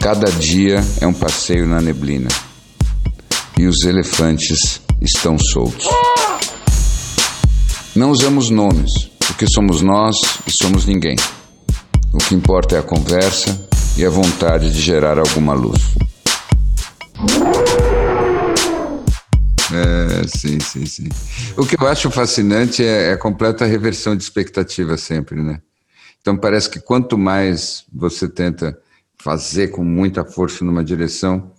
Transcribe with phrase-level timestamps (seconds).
[0.00, 2.28] Cada dia é um passeio na neblina
[3.58, 5.86] e os elefantes estão soltos.
[7.94, 10.16] Não usamos nomes, porque somos nós
[10.46, 11.16] e somos ninguém.
[12.12, 15.80] O que importa é a conversa e a vontade de gerar alguma luz.
[19.72, 21.08] É, sim, sim, sim.
[21.56, 25.60] O que eu acho fascinante é, é a completa reversão de expectativa sempre, né?
[26.20, 28.78] Então parece que quanto mais você tenta
[29.20, 31.52] fazer com muita força numa direção,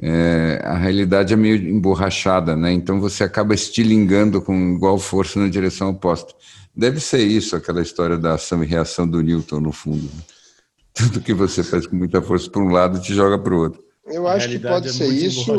[0.00, 2.72] é, a realidade é meio emborrachada, né?
[2.72, 6.34] Então você acaba estilingando com igual força na direção oposta.
[6.74, 10.04] Deve ser isso, aquela história da ação e reação do Newton, no fundo.
[10.04, 10.22] Né?
[10.92, 13.82] Tudo que você faz com muita força para um lado te joga para o outro.
[14.06, 15.56] Eu acho que pode é ser isso.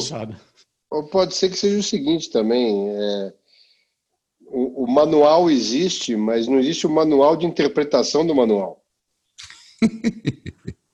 [0.89, 2.89] Ou pode ser que seja o seguinte também.
[2.92, 3.34] É,
[4.45, 8.84] o, o manual existe, mas não existe o manual de interpretação do manual.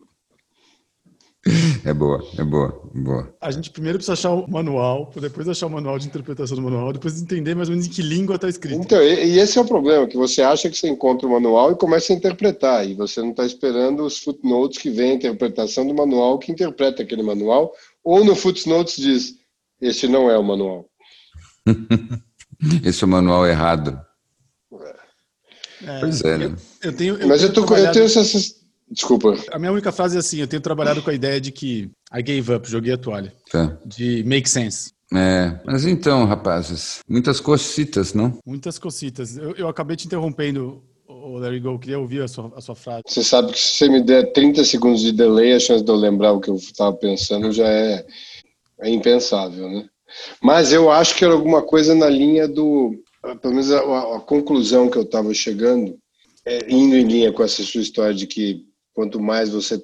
[1.86, 3.36] É boa, é boa, boa.
[3.42, 6.94] A gente primeiro precisa achar o manual, depois achar o manual de interpretação do manual,
[6.94, 8.80] depois entender mais ou menos em que língua está escrito.
[8.80, 11.76] Então, e esse é o problema, que você acha que você encontra o manual e
[11.76, 15.94] começa a interpretar, e você não está esperando os footnotes que vem a interpretação do
[15.94, 19.36] manual que interpreta aquele manual, ou no footnotes diz,
[19.82, 20.90] esse não é o manual.
[22.86, 24.00] esse é o manual errado.
[25.86, 26.46] É, pois é, né?
[26.46, 27.90] Eu, eu tenho, eu Mas eu, tô, trabalhado...
[27.90, 29.36] eu tenho essas Desculpa.
[29.52, 32.22] A minha única frase é assim: eu tenho trabalhado com a ideia de que I
[32.22, 33.34] gave up, joguei a toalha.
[33.52, 33.78] Tá.
[33.86, 34.92] De make sense.
[35.14, 38.38] É, mas então, rapazes, muitas cocitas, não?
[38.46, 39.38] Muitas cocitas.
[39.38, 43.04] Eu, eu acabei te interrompendo, o Larry Go, queria ouvir a sua, a sua frase.
[43.08, 45.96] Você sabe que se você me der 30 segundos de delay, a chance de eu
[45.96, 48.06] lembrar o que eu estava pensando já é,
[48.82, 49.86] é impensável, né?
[50.42, 52.96] Mas eu acho que era alguma coisa na linha do.
[53.42, 55.98] Pelo menos a, a conclusão que eu estava chegando,
[56.46, 59.84] é, indo em linha com essa sua história de que quanto mais você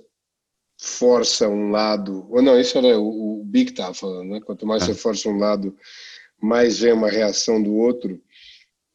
[0.79, 4.39] força um lado, ou não, isso era o, o Big estava falando, né?
[4.39, 4.95] Quanto mais você é.
[4.95, 5.75] força um lado,
[6.41, 8.21] mais vem uma reação do outro.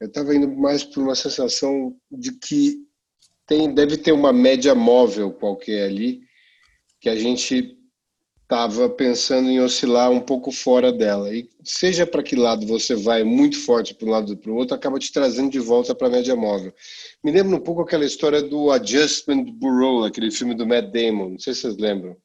[0.00, 2.82] Eu estava indo mais por uma sensação de que
[3.47, 6.22] tem, deve ter uma média móvel qualquer ali,
[7.00, 7.76] que a gente
[8.44, 11.34] estava pensando em oscilar um pouco fora dela.
[11.34, 14.55] E seja para que lado você vai muito forte para um lado ou para o
[14.55, 16.72] outro, acaba te trazendo de volta para a média móvel.
[17.22, 21.31] Me lembra um pouco aquela história do Adjustment Bureau, aquele filme do Matt Damon.
[21.31, 22.16] Não sei se vocês lembram.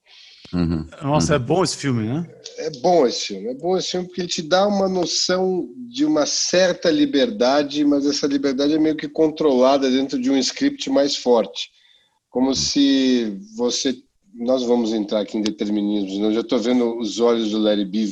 [0.54, 0.88] Uhum.
[1.04, 1.36] Nossa, uhum.
[1.36, 2.30] é bom esse filme, né?
[2.58, 3.48] É bom esse filme.
[3.48, 8.06] É bom esse filme porque ele te dá uma noção de uma certa liberdade, mas
[8.06, 11.70] essa liberdade é meio que controlada dentro de um script mais forte.
[12.30, 13.96] Como se você
[14.40, 16.18] nós vamos entrar aqui em determinismos.
[16.18, 16.28] Né?
[16.28, 18.10] Eu já estou vendo os olhos do Larry B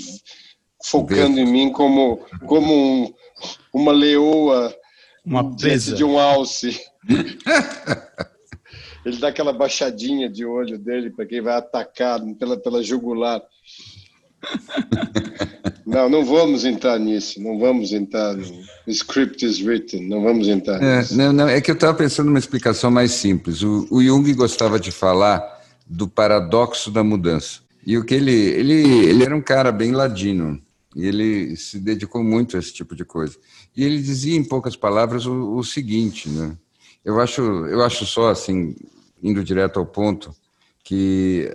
[0.86, 3.14] focando em mim como, como um,
[3.74, 4.76] uma leoa
[5.26, 6.80] uma presa de um alce.
[9.06, 13.42] Ele dá aquela baixadinha de olho dele para quem vai atacar pela, pela jugular.
[15.86, 18.44] Não, não vamos entrar nisso, não vamos entrar no
[18.88, 21.18] script is written, não vamos entrar é, nisso.
[21.18, 23.64] Não, não, é que eu estava pensando numa explicação mais simples.
[23.64, 25.57] O, o Jung gostava de falar
[25.90, 27.62] do paradoxo da mudança.
[27.86, 28.74] E o que ele, ele,
[29.06, 30.62] ele era um cara bem ladino,
[30.96, 33.38] e ele se dedicou muito a esse tipo de coisa.
[33.76, 36.58] E ele dizia, em poucas palavras, o, o seguinte, né?
[37.06, 38.76] Eu acho, eu acho só, assim,
[39.24, 40.36] indo direto ao ponto,
[40.84, 41.50] que,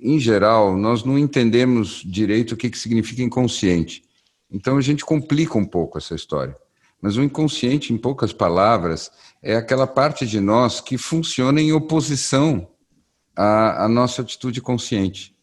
[0.00, 4.04] em geral, nós não entendemos direito o que, que significa inconsciente.
[4.52, 6.56] Então, a gente complica um pouco essa história.
[7.00, 9.10] Mas o inconsciente, em poucas palavras,
[9.42, 12.68] é aquela parte de nós que funciona em oposição
[13.36, 15.34] a, a nossa atitude consciente.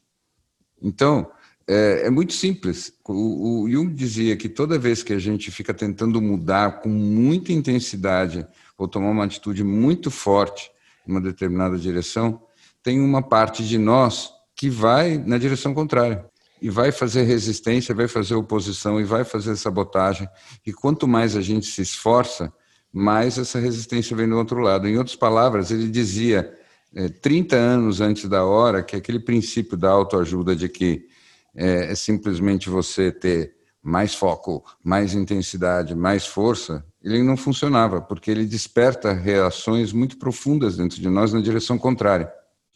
[0.82, 1.30] Então,
[1.68, 2.94] é, é muito simples.
[3.06, 7.52] O, o, Jung dizia que toda vez que a gente fica tentando mudar com muita
[7.52, 8.48] intensidade
[8.78, 10.72] ou tomar uma atitude muito forte
[11.06, 12.42] em uma determinada direção,
[12.82, 16.26] tem uma parte de nós que vai na direção contrária
[16.62, 20.28] e vai fazer resistência, vai fazer oposição e vai fazer sabotagem.
[20.66, 22.52] E quanto mais a gente se esforça,
[22.92, 24.88] mais essa resistência vem do outro lado.
[24.88, 26.57] Em outras palavras, ele dizia
[26.96, 31.08] é, 30 anos antes da hora que aquele princípio da autoajuda de que
[31.56, 38.30] é, é simplesmente você ter mais foco, mais intensidade, mais força, ele não funcionava, porque
[38.30, 42.30] ele desperta reações muito profundas dentro de nós na direção contrária.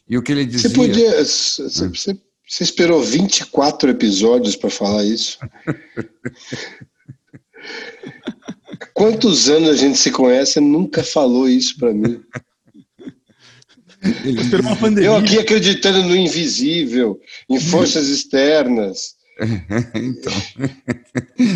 [0.08, 0.70] E o que ele dizia...
[0.70, 1.24] Você podia...
[1.24, 2.18] Você,
[2.48, 5.38] Você esperou 24 episódios para falar isso?
[8.94, 12.22] Quantos anos a gente se conhece nunca falou isso para mim?
[15.02, 19.14] Eu aqui acreditando no invisível, em forças externas.
[19.94, 20.32] então,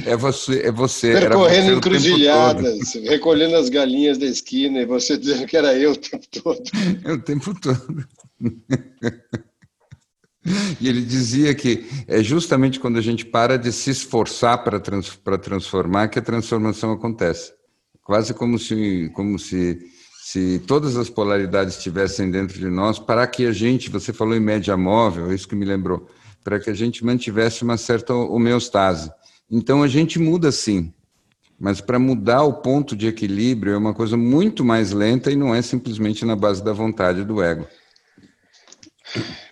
[0.06, 1.12] é você, é você.
[1.12, 5.96] Percorrendo você encruzilhadas, recolhendo as galinhas da esquina e você dizendo que era eu o
[5.96, 6.62] tempo todo.
[7.04, 8.06] É o tempo todo.
[10.80, 15.18] E ele dizia que é justamente quando a gente para de se esforçar para trans,
[15.42, 17.52] transformar que a transformação acontece.
[18.02, 19.78] Quase como se, como se,
[20.28, 24.40] se todas as polaridades estivessem dentro de nós, para que a gente, você falou em
[24.40, 26.08] média móvel, é isso que me lembrou,
[26.42, 29.08] para que a gente mantivesse uma certa homeostase.
[29.48, 30.92] Então a gente muda sim,
[31.60, 35.54] mas para mudar o ponto de equilíbrio é uma coisa muito mais lenta e não
[35.54, 37.64] é simplesmente na base da vontade do ego.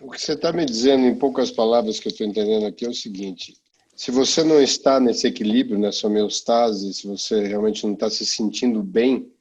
[0.00, 2.88] O que você está me dizendo, em poucas palavras que eu estou entendendo aqui, é
[2.88, 3.54] o seguinte:
[3.94, 8.82] se você não está nesse equilíbrio, nessa homeostase, se você realmente não está se sentindo
[8.82, 9.32] bem,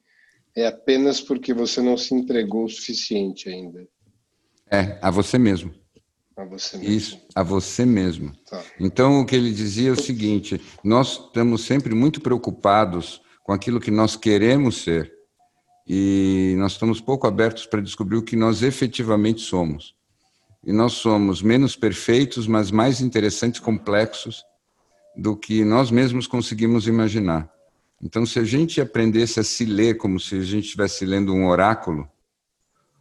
[0.56, 3.88] é apenas porque você não se entregou o suficiente ainda.
[4.70, 5.74] É, a você mesmo.
[6.36, 6.94] A você mesmo.
[6.94, 8.34] Isso, a você mesmo.
[8.50, 8.64] Tá.
[8.80, 13.80] Então, o que ele dizia é o seguinte: nós estamos sempre muito preocupados com aquilo
[13.80, 15.12] que nós queremos ser
[15.88, 19.96] e nós estamos pouco abertos para descobrir o que nós efetivamente somos
[20.66, 24.44] e nós somos menos perfeitos, mas mais interessantes, complexos
[25.16, 27.52] do que nós mesmos conseguimos imaginar.
[28.04, 31.48] Então, se a gente aprendesse a se ler como se a gente estivesse lendo um
[31.48, 32.06] oráculo,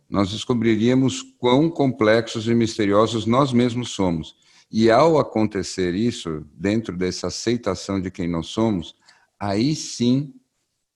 [0.08, 4.37] nós descobriríamos quão complexos e misteriosos nós mesmos somos.
[4.70, 8.94] E ao acontecer isso, dentro dessa aceitação de quem nós somos,
[9.40, 10.32] aí sim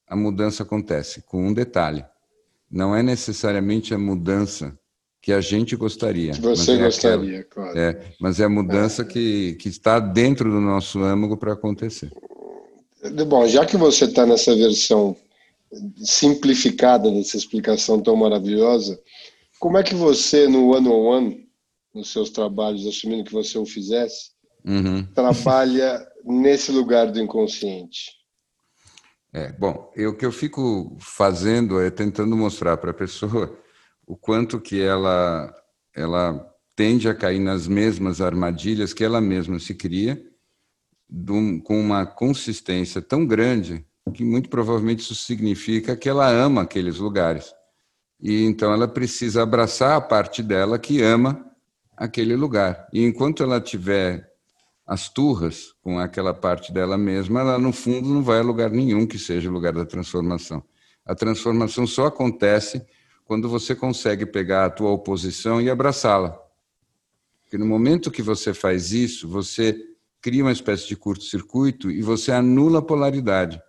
[0.07, 2.05] a mudança acontece, com um detalhe.
[2.71, 4.79] Não é necessariamente a mudança
[5.21, 6.33] que a gente gostaria.
[6.35, 7.77] Você é gostaria, aquela, claro.
[7.77, 9.05] É, mas é a mudança é.
[9.05, 12.13] Que, que está dentro do nosso âmago para acontecer.
[13.27, 15.17] Bom, já que você está nessa versão
[15.97, 19.01] simplificada dessa explicação tão maravilhosa,
[19.59, 21.47] como é que você, no one-on-one, -on -one,
[21.95, 24.31] nos seus trabalhos, assumindo que você o fizesse,
[24.65, 25.05] uhum.
[25.15, 28.13] trabalha nesse lugar do inconsciente?
[29.33, 33.59] É, bom, eu, o que eu fico fazendo é tentando mostrar para a pessoa
[34.07, 35.53] o quanto que ela,
[35.95, 40.23] ela tende a cair nas mesmas armadilhas que ela mesma se cria,
[41.65, 47.53] com uma consistência tão grande que muito provavelmente isso significa que ela ama aqueles lugares.
[48.21, 51.45] E então ela precisa abraçar a parte dela que ama
[51.97, 52.89] aquele lugar.
[52.93, 54.33] E enquanto ela tiver
[54.87, 59.07] as turras com aquela parte dela mesma, ela no fundo não vai a lugar nenhum
[59.07, 60.63] que seja o lugar da transformação.
[61.05, 62.85] A transformação só acontece
[63.25, 66.41] quando você consegue pegar a tua oposição e abraçá-la.
[67.43, 69.77] Porque no momento que você faz isso, você
[70.21, 73.61] cria uma espécie de curto-circuito e você anula a polaridade.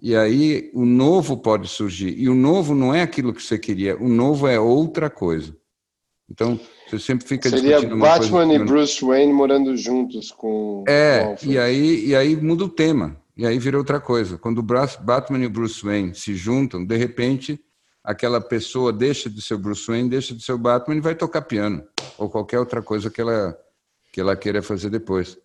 [0.00, 2.14] E aí o novo pode surgir.
[2.18, 5.54] E o novo não é aquilo que você queria, o novo é outra coisa.
[6.30, 6.58] Então,
[6.88, 10.84] você sempre fica Seria Batman e Bruce Wayne morando juntos com.
[10.86, 13.16] É, com e, aí, e aí muda o tema.
[13.36, 14.38] E aí vira outra coisa.
[14.38, 17.60] Quando o Batman e o Bruce Wayne se juntam, de repente
[18.02, 21.42] aquela pessoa deixa de ser Bruce Wayne, deixa de ser o Batman e vai tocar
[21.42, 21.82] piano
[22.16, 23.56] ou qualquer outra coisa que ela
[24.12, 25.38] que ela queira fazer depois.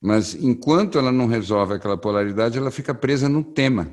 [0.00, 3.92] Mas enquanto ela não resolve aquela polaridade, ela fica presa no tema.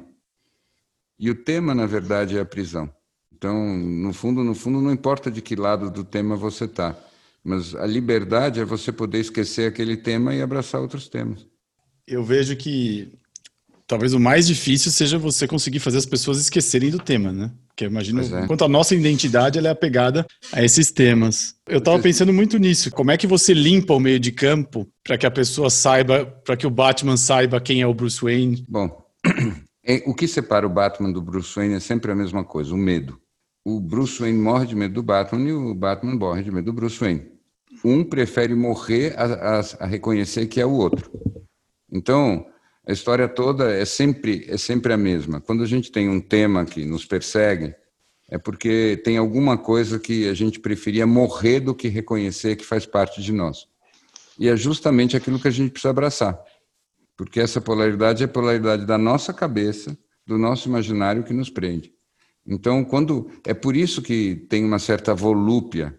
[1.19, 2.89] E o tema, na verdade, é a prisão.
[3.33, 6.97] Então, no fundo, no fundo, não importa de que lado do tema você está,
[7.43, 11.45] mas a liberdade é você poder esquecer aquele tema e abraçar outros temas.
[12.07, 13.13] Eu vejo que
[13.85, 17.51] talvez o mais difícil seja você conseguir fazer as pessoas esquecerem do tema, né?
[17.77, 18.47] Porque imagino é.
[18.47, 21.53] quanto a nossa identidade ela é apegada a esses temas.
[21.67, 22.89] Eu estava pensando muito nisso.
[22.89, 26.57] Como é que você limpa o meio de campo para que a pessoa saiba, para
[26.57, 28.65] que o Batman saiba quem é o Bruce Wayne?
[28.67, 29.05] Bom,
[30.07, 33.21] o que separa o Batman do Bruce Wayne é sempre a mesma coisa, o medo.
[33.63, 36.73] O Bruce Wayne morre de medo do Batman e o Batman morre de medo do
[36.73, 37.27] Bruce Wayne.
[37.85, 41.11] Um prefere morrer a, a, a reconhecer que é o outro.
[41.91, 42.43] Então,
[42.87, 45.41] a história toda é sempre, é sempre a mesma.
[45.41, 47.75] Quando a gente tem um tema que nos persegue,
[48.29, 52.85] é porque tem alguma coisa que a gente preferia morrer do que reconhecer que faz
[52.85, 53.67] parte de nós.
[54.39, 56.39] E é justamente aquilo que a gente precisa abraçar.
[57.17, 61.91] Porque essa polaridade é a polaridade da nossa cabeça, do nosso imaginário que nos prende.
[62.45, 65.97] Então, quando é por isso que tem uma certa volúpia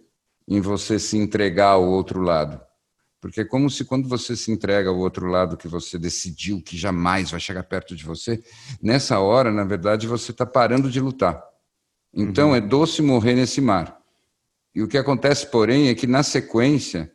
[0.48, 2.58] em você se entregar ao outro lado.
[3.20, 6.76] Porque é como se quando você se entrega ao outro lado que você decidiu que
[6.76, 8.42] jamais vai chegar perto de você,
[8.80, 11.42] nessa hora, na verdade, você está parando de lutar.
[12.14, 12.56] Então uhum.
[12.56, 13.98] é doce morrer nesse mar.
[14.74, 17.12] E o que acontece, porém, é que na sequência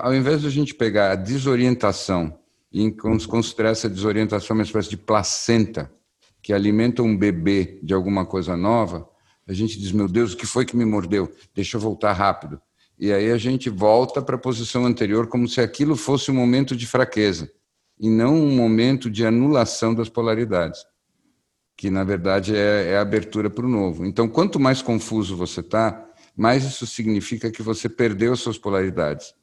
[0.00, 2.38] ao invés de a gente pegar a desorientação
[2.72, 5.92] e considerar essa desorientação uma espécie de placenta
[6.40, 9.08] que alimenta um bebê de alguma coisa nova,
[9.46, 11.32] a gente diz, meu Deus, o que foi que me mordeu?
[11.54, 12.60] Deixa eu voltar rápido.
[12.98, 16.76] E aí a gente volta para a posição anterior como se aquilo fosse um momento
[16.76, 17.50] de fraqueza
[17.98, 20.84] e não um momento de anulação das polaridades,
[21.76, 24.04] que na verdade é, é a abertura para o novo.
[24.04, 29.34] Então, quanto mais confuso você está, mais isso significa que você perdeu as suas polaridades.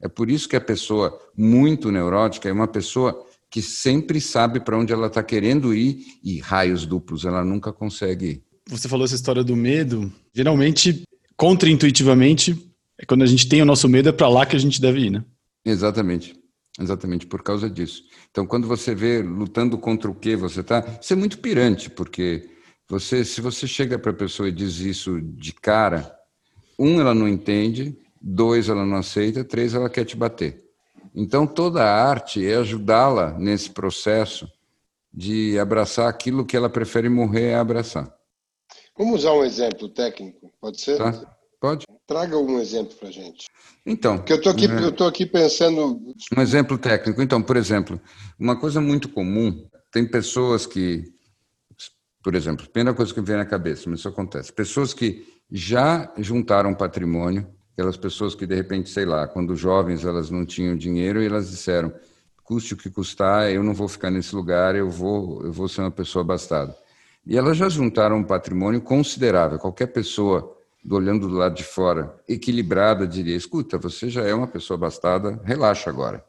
[0.00, 4.76] É por isso que a pessoa muito neurótica é uma pessoa que sempre sabe para
[4.76, 8.42] onde ela está querendo ir e raios duplos ela nunca consegue ir.
[8.68, 10.10] Você falou essa história do medo.
[10.32, 11.02] Geralmente,
[11.36, 12.71] contraintuitivamente,
[13.02, 15.00] é quando a gente tem o nosso medo, é para lá que a gente deve
[15.00, 15.24] ir, né?
[15.64, 16.40] Exatamente.
[16.80, 18.04] Exatamente, por causa disso.
[18.30, 22.48] Então, quando você vê lutando contra o que você está, isso é muito pirante, porque
[22.88, 26.16] você, se você chega para a pessoa e diz isso de cara,
[26.78, 30.64] um, ela não entende, dois, ela não aceita, três, ela quer te bater.
[31.14, 34.50] Então, toda a arte é ajudá-la nesse processo
[35.12, 38.10] de abraçar aquilo que ela prefere morrer a abraçar.
[38.96, 40.96] Vamos usar um exemplo técnico, pode ser?
[40.96, 41.36] Tá?
[41.60, 41.84] Pode.
[42.06, 43.46] Traga um exemplo para gente.
[43.86, 44.18] Então.
[44.18, 46.00] Porque eu estou aqui, aqui pensando.
[46.36, 47.22] Um exemplo técnico.
[47.22, 48.00] Então, por exemplo,
[48.38, 51.04] uma coisa muito comum, tem pessoas que,
[52.22, 56.12] por exemplo, primeira coisa que me vem na cabeça, mas isso acontece, pessoas que já
[56.16, 61.22] juntaram patrimônio, aquelas pessoas que de repente, sei lá, quando jovens elas não tinham dinheiro
[61.22, 61.92] e elas disseram,
[62.42, 65.82] custe o que custar, eu não vou ficar nesse lugar, eu vou, eu vou ser
[65.82, 66.74] uma pessoa abastada.
[67.26, 69.58] E elas já juntaram um patrimônio considerável.
[69.58, 70.56] Qualquer pessoa
[70.90, 75.88] olhando do lado de fora, equilibrada, diria: escuta, você já é uma pessoa abastada, relaxa
[75.88, 76.24] agora.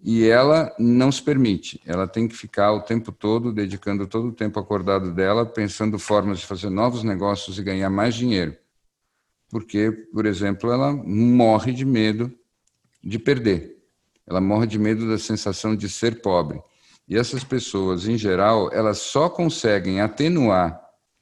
[0.00, 4.32] E ela não se permite, ela tem que ficar o tempo todo, dedicando todo o
[4.32, 8.56] tempo acordado dela, pensando formas de fazer novos negócios e ganhar mais dinheiro.
[9.50, 12.32] Porque, por exemplo, ela morre de medo
[13.02, 13.76] de perder,
[14.26, 16.62] ela morre de medo da sensação de ser pobre.
[17.08, 20.80] E essas pessoas, em geral, elas só conseguem atenuar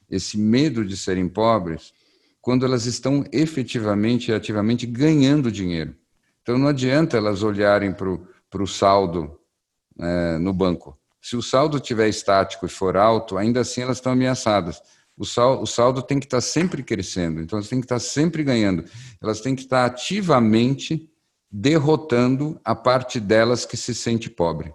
[0.09, 1.93] esse medo de serem pobres
[2.47, 5.93] quando elas estão efetivamente e ativamente ganhando dinheiro.
[6.41, 9.37] Então não adianta elas olharem para o saldo
[9.99, 10.97] é, no banco.
[11.21, 14.81] Se o saldo estiver estático e for alto, ainda assim elas estão ameaçadas.
[15.17, 18.45] O saldo, o saldo tem que estar sempre crescendo, então elas têm que estar sempre
[18.45, 18.85] ganhando.
[19.21, 21.09] Elas têm que estar ativamente
[21.51, 24.73] derrotando a parte delas que se sente pobre.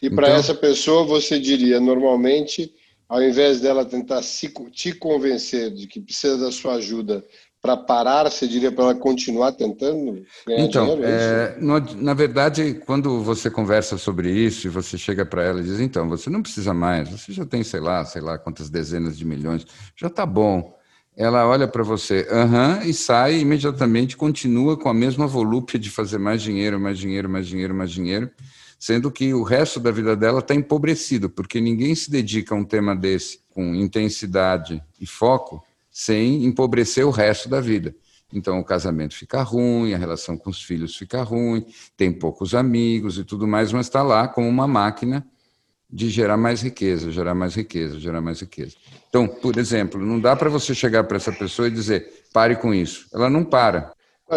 [0.00, 2.72] E para então, essa pessoa, você diria, normalmente,
[3.08, 7.24] ao invés dela tentar se, te convencer de que precisa da sua ajuda
[7.60, 11.04] para parar, você diria para ela continuar tentando então, dinheiro?
[11.04, 15.60] É, é no, na verdade, quando você conversa sobre isso e você chega para ela
[15.60, 18.70] e diz, então, você não precisa mais, você já tem, sei lá, sei lá quantas
[18.70, 20.76] dezenas de milhões, já está bom.
[21.16, 25.26] Ela olha para você, aham, uh -huh, e sai e imediatamente continua com a mesma
[25.26, 28.30] volúpia de fazer mais dinheiro, mais dinheiro, mais dinheiro, mais dinheiro
[28.78, 32.64] sendo que o resto da vida dela está empobrecido, porque ninguém se dedica a um
[32.64, 37.94] tema desse com intensidade e foco sem empobrecer o resto da vida.
[38.32, 41.66] Então o casamento fica ruim, a relação com os filhos fica ruim,
[41.96, 45.26] tem poucos amigos e tudo mais, mas está lá como uma máquina
[45.90, 48.76] de gerar mais riqueza, gerar mais riqueza, gerar mais riqueza.
[49.08, 52.74] Então, por exemplo, não dá para você chegar para essa pessoa e dizer pare com
[52.74, 53.08] isso.
[53.12, 53.92] Ela não para.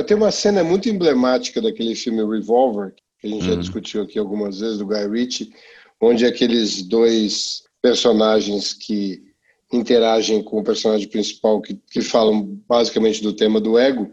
[0.08, 3.50] Tem uma cena muito emblemática daquele filme Revolver, a gente uhum.
[3.50, 5.52] já discutiu aqui algumas vezes, do Guy Ritchie,
[6.00, 9.22] onde aqueles dois personagens que
[9.72, 14.12] interagem com o personagem principal, que, que falam basicamente do tema do ego,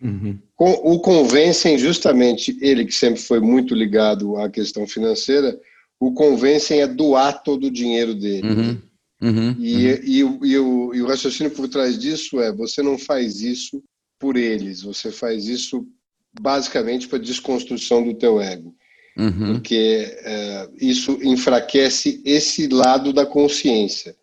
[0.00, 0.38] uhum.
[0.54, 5.58] com, o convencem justamente, ele que sempre foi muito ligado à questão financeira,
[5.98, 8.48] o convencem a doar todo o dinheiro dele.
[8.48, 8.82] Uhum.
[9.22, 9.56] Uhum.
[9.58, 10.00] E, uhum.
[10.02, 13.42] e, e, o, e, o, e o raciocínio por trás disso é: você não faz
[13.42, 13.82] isso
[14.18, 15.86] por eles, você faz isso
[16.38, 18.74] basicamente para desconstrução do teu ego.
[19.16, 19.54] Uhum.
[19.54, 24.16] Porque é, isso enfraquece esse lado da consciência.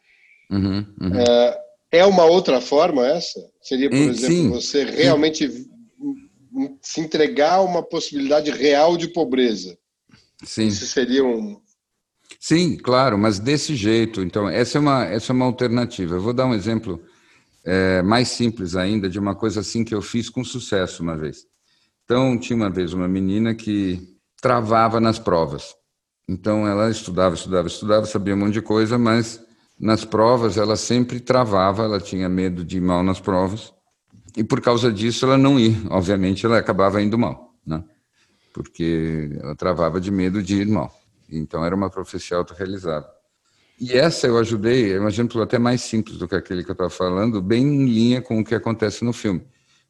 [0.50, 1.20] Uhum, uhum.
[1.20, 1.60] É,
[1.92, 3.40] é, uma outra forma essa?
[3.62, 4.50] Seria, por exemplo, sim.
[4.50, 5.66] você realmente sim.
[6.82, 9.78] se entregar a uma possibilidade real de pobreza.
[10.44, 10.68] Sim.
[10.68, 11.60] Isso seria um.
[12.40, 14.22] Sim, claro, mas desse jeito.
[14.22, 16.16] Então, essa é uma, essa é uma alternativa.
[16.16, 17.02] Eu vou dar um exemplo
[17.66, 21.46] é, mais simples ainda de uma coisa assim que eu fiz com sucesso uma vez.
[22.08, 25.76] Então, tinha uma vez uma menina que travava nas provas.
[26.26, 29.44] Então, ela estudava, estudava, estudava, sabia um monte de coisa, mas
[29.78, 33.74] nas provas ela sempre travava, ela tinha medo de ir mal nas provas.
[34.38, 35.76] E por causa disso ela não ia.
[35.90, 37.84] Obviamente, ela acabava indo mal, né?
[38.54, 40.98] porque ela travava de medo de ir mal.
[41.30, 43.10] Então, era uma profecia autorrealizável.
[43.82, 46.90] E essa eu ajudei, um exemplo até mais simples do que aquele que eu estava
[46.90, 49.46] falando, bem em linha com o que acontece no filme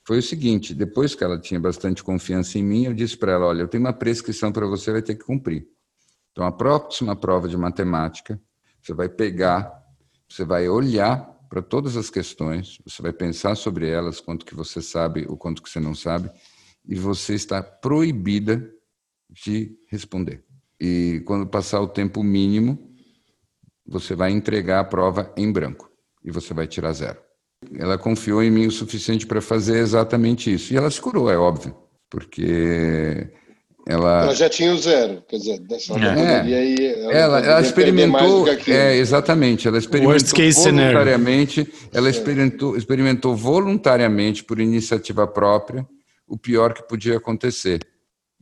[0.08, 3.48] foi o seguinte: depois que ela tinha bastante confiança em mim, eu disse para ela:
[3.48, 5.68] olha, eu tenho uma prescrição para você, vai ter que cumprir.
[6.32, 8.40] Então, a próxima prova de matemática,
[8.82, 9.70] você vai pegar,
[10.30, 14.82] você vai olhar para todas as questões, você vai pensar sobre elas, quanto que você
[14.82, 16.32] sabe ou quanto que você não sabe,
[16.88, 18.66] e você está proibida
[19.30, 20.42] de responder.
[20.80, 22.94] E quando passar o tempo mínimo,
[23.86, 25.92] você vai entregar a prova em branco
[26.24, 27.27] e você vai tirar zero.
[27.76, 30.74] Ela confiou em mim o suficiente para fazer exatamente isso.
[30.74, 31.76] E ela se curou, é óbvio,
[32.10, 33.28] porque
[33.88, 34.24] ela...
[34.24, 36.42] ela já tinha o zero, quer dizer, dessa é.
[36.42, 44.60] aí ela, ela, ela experimentou, é, exatamente, ela experimentou voluntariamente, ela experimentou, experimentou voluntariamente por
[44.60, 45.88] iniciativa própria
[46.28, 47.80] o pior que podia acontecer.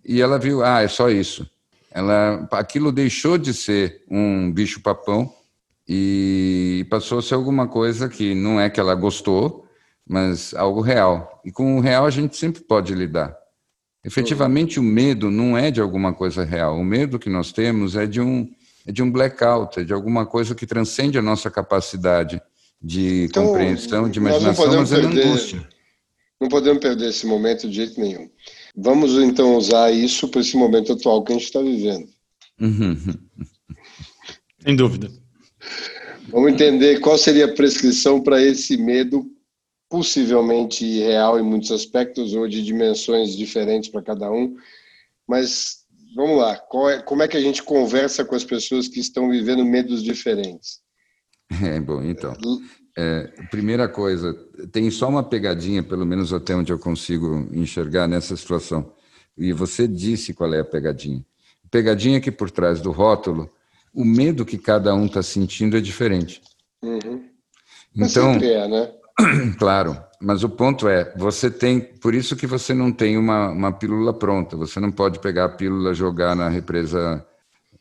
[0.04, 1.50] E ela viu, ah, é só isso.
[1.90, 5.32] Ela, aquilo deixou de ser um bicho papão
[5.88, 9.66] e passou a ser alguma coisa que não é que ela gostou,
[10.08, 11.42] mas algo real.
[11.46, 13.36] E com o real a gente sempre pode lidar.
[14.04, 16.78] Efetivamente, o medo não é de alguma coisa real.
[16.78, 18.48] O medo que nós temos é de um,
[18.86, 22.40] é de um blackout, é de alguma coisa que transcende a nossa capacidade
[22.80, 25.68] de então, compreensão, de imaginação, mas é perder, angústia.
[26.40, 28.30] Não podemos perder esse momento de jeito nenhum.
[28.76, 32.08] Vamos então usar isso para esse momento atual que a gente está vivendo.
[34.64, 35.25] Sem dúvida.
[36.30, 39.26] Vamos entender qual seria a prescrição para esse medo,
[39.90, 44.56] possivelmente real em muitos aspectos, ou de dimensões diferentes para cada um.
[45.28, 46.54] Mas vamos lá,
[46.90, 50.84] é, como é que a gente conversa com as pessoas que estão vivendo medos diferentes?
[51.64, 52.36] É, bom, então.
[52.98, 54.34] É, primeira coisa,
[54.72, 58.92] tem só uma pegadinha, pelo menos até onde eu consigo enxergar nessa situação.
[59.38, 61.24] E você disse qual é a pegadinha.
[61.70, 63.48] Pegadinha é que por trás do rótulo,
[63.96, 66.42] o medo que cada um está sentindo é diferente.
[66.84, 67.24] Uhum.
[67.96, 68.92] Então, é, né?
[69.58, 73.72] Claro, mas o ponto é, você tem, por isso que você não tem uma, uma
[73.72, 74.58] pílula pronta.
[74.58, 77.26] Você não pode pegar a pílula, jogar na represa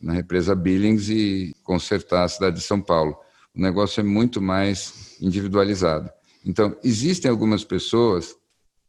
[0.00, 3.16] na represa Billings e consertar a cidade de São Paulo.
[3.56, 6.10] O negócio é muito mais individualizado.
[6.44, 8.36] Então, existem algumas pessoas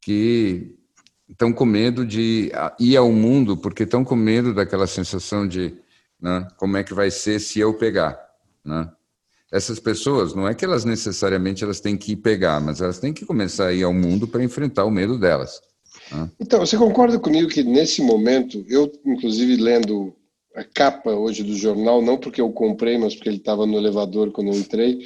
[0.02, 0.76] que
[1.30, 5.74] estão com medo de ir ao mundo porque estão com medo daquela sensação de
[6.22, 8.20] né, como é que vai ser se eu pegar.
[8.64, 8.90] Né?
[9.52, 13.14] Essas pessoas, não é que elas necessariamente elas têm que ir pegar, mas elas têm
[13.14, 15.62] que começar a ir ao mundo para enfrentar o medo delas.
[16.12, 16.30] Né?
[16.40, 20.16] Então, você concorda comigo que nesse momento, eu, inclusive, lendo
[20.56, 24.32] a capa hoje do jornal, não porque eu comprei, mas porque ele estava no elevador
[24.32, 25.00] quando eu entrei,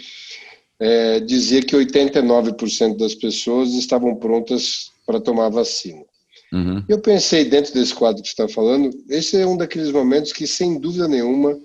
[0.80, 6.04] é, dizia que 89% das pessoas estavam prontas para tomar vacina.
[6.52, 6.84] Uhum.
[6.88, 10.48] Eu pensei, dentro desse quadro que você está falando, esse é um daqueles momentos que,
[10.48, 11.60] sem dúvida nenhuma,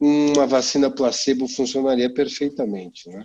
[0.00, 3.08] uma vacina placebo funcionaria perfeitamente.
[3.08, 3.24] Né?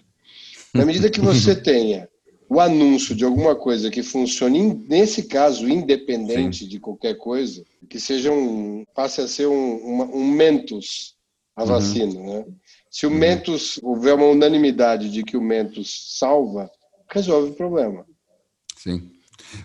[0.73, 2.07] Na medida que você tenha
[2.47, 6.67] o anúncio de alguma coisa que funcione, nesse caso, independente Sim.
[6.67, 11.15] de qualquer coisa, que seja um, passe a ser um, uma, um mentos
[11.55, 11.67] a uhum.
[11.67, 12.45] vacina, né?
[12.89, 13.15] Se o uhum.
[13.15, 16.71] mentos, houver uma unanimidade de que o mentos salva,
[17.11, 18.05] resolve o problema.
[18.77, 19.11] Sim.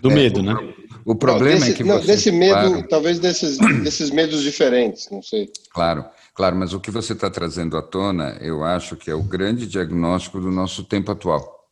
[0.01, 0.73] Do é, medo, o, né?
[1.05, 2.87] O problema não, desse, é que não, você, desse medo, claro.
[2.87, 5.49] talvez desses, desses medos diferentes, não sei.
[5.71, 9.23] Claro, claro, mas o que você está trazendo à tona, eu acho que é o
[9.23, 11.69] grande diagnóstico do nosso tempo atual.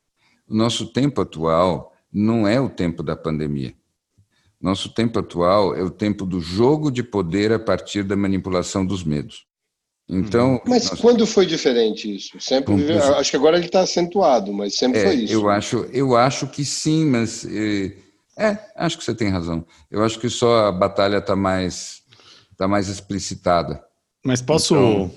[0.48, 3.74] O nosso tempo atual não é o tempo da pandemia.
[4.62, 9.04] Nosso tempo atual é o tempo do jogo de poder a partir da manipulação dos
[9.04, 9.46] medos.
[10.14, 11.00] Então, mas nós...
[11.00, 12.40] quando foi diferente isso?
[12.40, 12.94] Sempre vive...
[12.94, 15.34] acho que agora ele está acentuado, mas sempre é, foi isso.
[15.34, 17.94] Eu acho, eu acho que sim, mas é,
[18.38, 19.66] é, acho que você tem razão.
[19.90, 22.02] Eu acho que só a batalha está mais
[22.58, 23.84] tá mais explicitada.
[24.24, 25.12] Mas posso, então,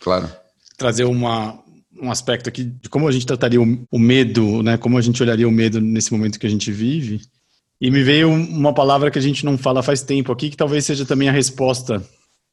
[0.00, 0.30] claro,
[0.76, 1.62] trazer uma
[2.00, 4.76] um aspecto aqui de como a gente trataria o, o, medo, né?
[4.76, 7.20] Como a gente olharia o medo nesse momento que a gente vive.
[7.80, 10.84] E me veio uma palavra que a gente não fala faz tempo aqui, que talvez
[10.84, 12.02] seja também a resposta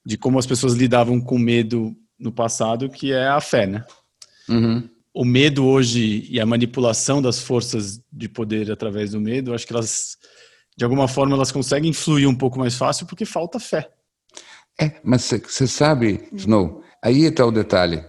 [0.09, 3.85] de como as pessoas lidavam com medo no passado, que é a fé, né?
[4.49, 4.89] Uhum.
[5.13, 9.73] O medo hoje e a manipulação das forças de poder através do medo, acho que
[9.73, 10.17] elas,
[10.75, 13.87] de alguma forma, elas conseguem fluir um pouco mais fácil porque falta fé.
[14.81, 18.03] É, mas você sabe, Snow, aí está o detalhe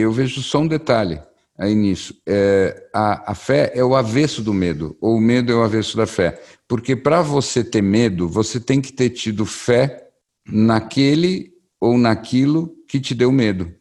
[0.00, 1.20] eu vejo só um detalhe
[1.56, 2.14] aí nisso.
[2.26, 5.96] É, a, a fé é o avesso do medo, ou o medo é o avesso
[5.96, 6.42] da fé.
[6.66, 10.03] Porque para você ter medo, você tem que ter tido fé
[10.46, 13.72] naquele ou naquilo que te deu medo.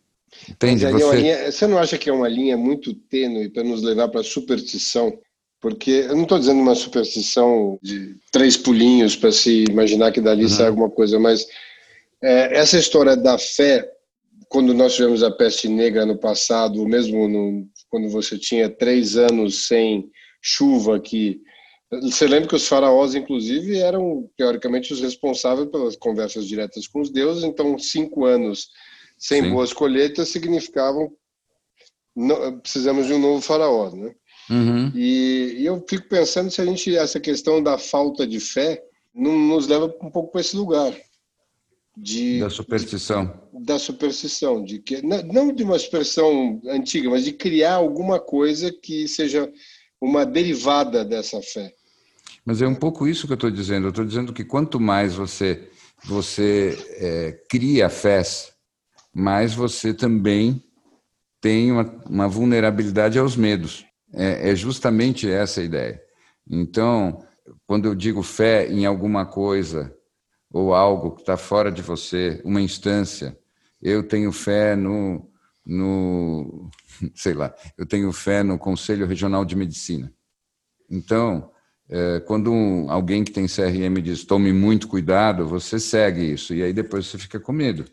[0.49, 0.86] Entende?
[0.86, 1.15] Você...
[1.15, 4.23] Linha, você não acha que é uma linha muito tênue para nos levar para a
[4.23, 5.17] superstição?
[5.62, 10.43] Porque eu não estou dizendo uma superstição de três pulinhos para se imaginar que dali
[10.43, 10.49] uhum.
[10.49, 11.45] sai alguma coisa, mas
[12.21, 13.89] é, essa história da fé
[14.54, 19.65] quando nós tivemos a peste negra no passado, mesmo no, quando você tinha três anos
[19.65, 21.41] sem chuva, que
[22.02, 27.10] Você lembra que os faraós, inclusive, eram teoricamente os responsáveis pelas conversas diretas com os
[27.10, 28.70] deuses, então cinco anos
[29.18, 29.52] sem Sim.
[29.52, 31.12] boas colheitas significavam
[32.62, 34.14] precisamos de um novo faraó, né?
[34.50, 34.92] Uhum.
[34.94, 39.38] E, e, eu fico pensando se a gente essa questão da falta de fé não
[39.38, 40.94] nos leva um pouco para esse lugar
[41.96, 47.32] de da superstição, de, da superstição, de que não de uma expressão antiga, mas de
[47.32, 49.52] criar alguma coisa que seja
[50.02, 51.74] uma derivada dessa fé.
[52.46, 53.86] Mas é um pouco isso que eu estou dizendo.
[53.86, 55.70] Eu estou dizendo que quanto mais você
[56.06, 58.54] você é, cria fés,
[59.14, 60.62] mais você também
[61.40, 63.86] tem uma, uma vulnerabilidade aos medos.
[64.14, 66.02] É, é, justamente essa a ideia.
[66.50, 67.26] Então,
[67.66, 69.96] quando eu digo fé em alguma coisa
[70.52, 73.38] ou algo que está fora de você, uma instância,
[73.82, 75.28] eu tenho fé no,
[75.66, 76.70] no,
[77.16, 80.14] sei lá, eu tenho fé no Conselho Regional de Medicina.
[80.90, 81.50] Então,
[82.26, 86.74] quando um, alguém que tem CRM diz tome muito cuidado, você segue isso e aí
[86.74, 87.86] depois você fica com medo.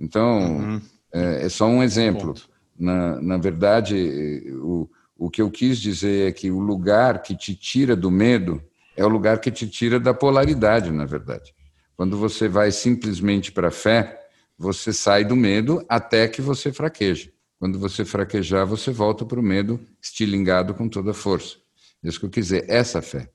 [0.00, 0.80] Então, uhum.
[1.12, 2.34] é, é, só um exemplo.
[2.76, 7.54] Na, na verdade, o, o que eu quis dizer é que o lugar que te
[7.54, 8.60] tira do medo
[8.96, 11.54] é o lugar que te tira da polaridade, na verdade.
[11.96, 14.20] Quando você vai simplesmente para a fé,
[14.58, 17.30] você sai do medo até que você fraqueja.
[17.58, 21.56] Quando você fraquejar, você volta para o medo estilingado com toda a força.
[22.04, 23.28] Isso que eu quis dizer, essa fé.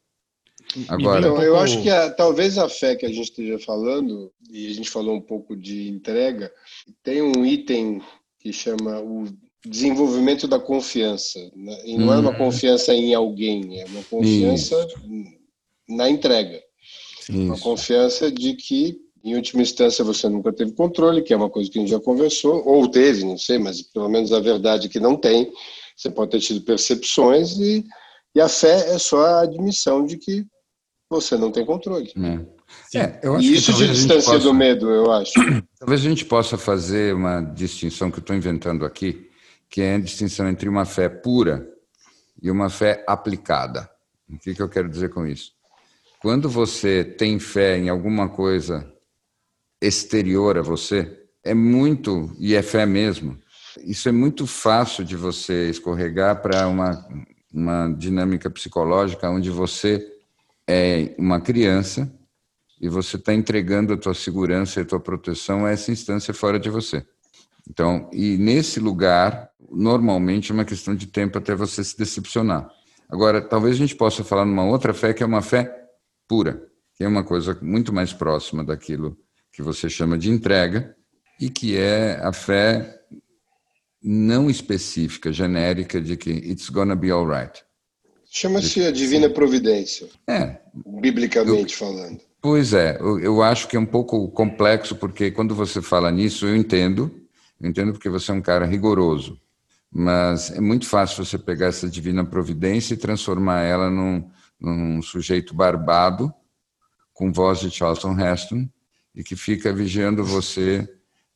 [0.87, 4.67] Agora, então, eu acho que a, talvez a fé que a gente esteja falando, e
[4.67, 6.51] a gente falou um pouco de entrega,
[7.03, 8.01] tem um item
[8.39, 9.25] que chama o
[9.65, 11.39] desenvolvimento da confiança.
[11.55, 11.75] Né?
[11.85, 12.13] E não hum.
[12.13, 12.37] é uma hum.
[12.37, 14.99] confiança em alguém, é uma confiança Isso.
[15.87, 16.61] na entrega.
[17.21, 17.31] Isso.
[17.31, 21.69] Uma confiança de que, em última instância, você nunca teve controle, que é uma coisa
[21.69, 24.89] que a gente já conversou, ou teve, não sei, mas pelo menos a verdade é
[24.89, 25.51] que não tem.
[25.95, 27.83] Você pode ter tido percepções e,
[28.39, 30.47] e a fé é só a admissão de que
[31.09, 32.09] você não tem controle.
[32.15, 32.59] É.
[32.97, 35.33] É, e isso te distancia possa, do medo, eu acho.
[35.77, 39.29] Talvez a gente possa fazer uma distinção que eu estou inventando aqui,
[39.69, 41.67] que é a distinção entre uma fé pura
[42.41, 43.89] e uma fé aplicada.
[44.29, 45.51] O que, que eu quero dizer com isso?
[46.21, 48.89] Quando você tem fé em alguma coisa
[49.81, 53.37] exterior a você, é muito, e é fé mesmo,
[53.83, 57.05] isso é muito fácil de você escorregar para uma,
[57.53, 60.05] uma dinâmica psicológica onde você
[60.67, 62.11] é uma criança
[62.79, 66.59] e você está entregando a tua segurança e a tua proteção a essa instância fora
[66.59, 67.05] de você.
[67.69, 72.69] Então, e nesse lugar, normalmente é uma questão de tempo até você se decepcionar.
[73.09, 75.75] Agora, talvez a gente possa falar numa outra fé que é uma fé
[76.27, 76.63] pura,
[76.95, 79.17] que é uma coisa muito mais próxima daquilo
[79.51, 80.95] que você chama de entrega
[81.39, 83.01] e que é a fé
[84.01, 87.63] não específica, genérica de que it's gonna be alright.
[88.31, 90.07] Chama-se a divina providência.
[90.27, 90.57] É.
[91.01, 92.21] Biblicamente eu, falando.
[92.41, 96.45] Pois é, eu, eu acho que é um pouco complexo porque quando você fala nisso,
[96.45, 97.11] eu entendo,
[97.59, 99.39] eu entendo porque você é um cara rigoroso,
[99.91, 105.53] mas é muito fácil você pegar essa divina providência e transformar ela num, num sujeito
[105.53, 106.31] barbado,
[107.13, 108.69] com voz de Charlton Heston,
[109.13, 110.87] e que fica vigiando você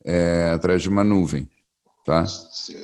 [0.06, 1.50] é, atrás de uma nuvem.
[2.06, 2.26] Tá?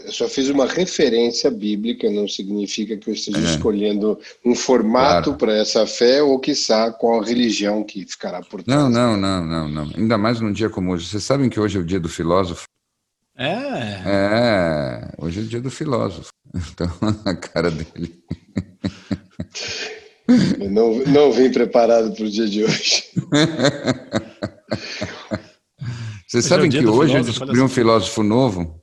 [0.06, 3.44] Eu só fiz uma referência bíblica, não significa que eu esteja é.
[3.44, 5.38] escolhendo um formato claro.
[5.38, 8.82] para essa fé ou, quiçá, com a religião que ficará por trás.
[8.82, 9.92] Não, não, não, não, não.
[9.98, 11.06] Ainda mais num dia como hoje.
[11.06, 12.64] Vocês sabem que hoje é o dia do filósofo?
[13.38, 14.02] É.
[14.06, 16.30] É, hoje é o dia do filósofo.
[16.74, 16.90] Então,
[17.26, 18.24] a cara dele.
[20.60, 23.04] Eu não, não vim preparado para o dia de hoje.
[26.28, 28.79] Vocês sabem é que hoje eu descobri um filósofo novo?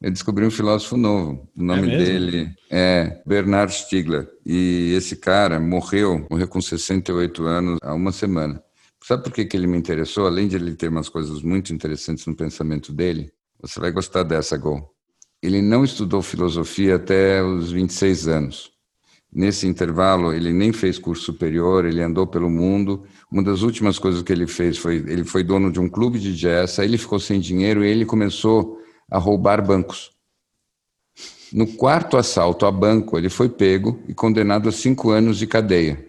[0.00, 1.48] Eu descobri um filósofo novo.
[1.56, 4.28] O nome é dele é Bernard Stiegler.
[4.46, 8.62] E esse cara morreu, morreu com 68 anos há uma semana.
[9.02, 10.26] Sabe por que, que ele me interessou?
[10.26, 14.56] Além de ele ter umas coisas muito interessantes no pensamento dele, você vai gostar dessa,
[14.56, 14.94] Gol.
[15.42, 18.70] Ele não estudou filosofia até os 26 anos.
[19.32, 23.04] Nesse intervalo, ele nem fez curso superior, ele andou pelo mundo.
[23.30, 26.34] Uma das últimas coisas que ele fez foi, ele foi dono de um clube de
[26.34, 28.78] jazz, aí ele ficou sem dinheiro e ele começou
[29.10, 30.10] a roubar bancos.
[31.52, 36.06] No quarto assalto a banco, ele foi pego e condenado a cinco anos de cadeia.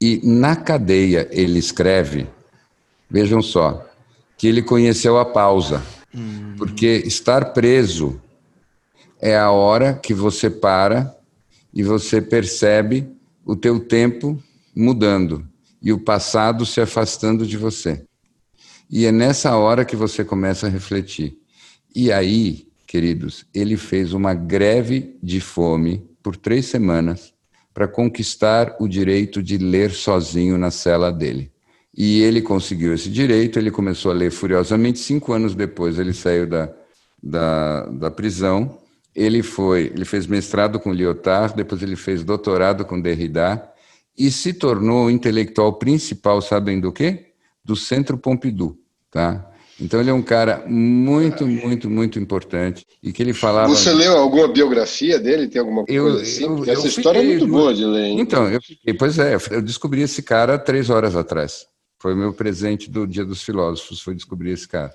[0.00, 2.26] E na cadeia ele escreve,
[3.10, 3.84] vejam só,
[4.36, 5.82] que ele conheceu a pausa.
[6.56, 8.20] Porque estar preso
[9.20, 11.16] é a hora que você para
[11.72, 13.10] e você percebe
[13.44, 14.40] o teu tempo
[14.74, 15.46] mudando
[15.82, 18.04] e o passado se afastando de você.
[18.90, 21.38] E é nessa hora que você começa a refletir.
[21.94, 27.32] E aí, queridos, ele fez uma greve de fome por três semanas
[27.72, 31.50] para conquistar o direito de ler sozinho na cela dele.
[31.96, 34.98] E ele conseguiu esse direito, ele começou a ler furiosamente.
[34.98, 36.72] Cinco anos depois, ele saiu da,
[37.22, 38.78] da, da prisão.
[39.14, 43.62] Ele foi, ele fez mestrado com Lyotard, depois ele fez doutorado com Derrida
[44.16, 47.33] e se tornou o intelectual principal, sabem do quê?
[47.64, 48.76] Do Centro Pompidou,
[49.10, 49.50] tá?
[49.80, 53.68] Então ele é um cara muito, muito, muito importante e que ele falava.
[53.68, 55.48] Você leu alguma biografia dele?
[55.48, 56.44] Tem alguma coisa eu, assim?
[56.44, 58.04] Eu, essa história fiquei, é muito boa de ler.
[58.04, 58.20] Hein?
[58.20, 61.66] Então, eu fiquei, pois é, eu descobri esse cara três horas atrás.
[61.98, 64.92] Foi o meu presente do Dia dos Filósofos, foi descobrir esse cara.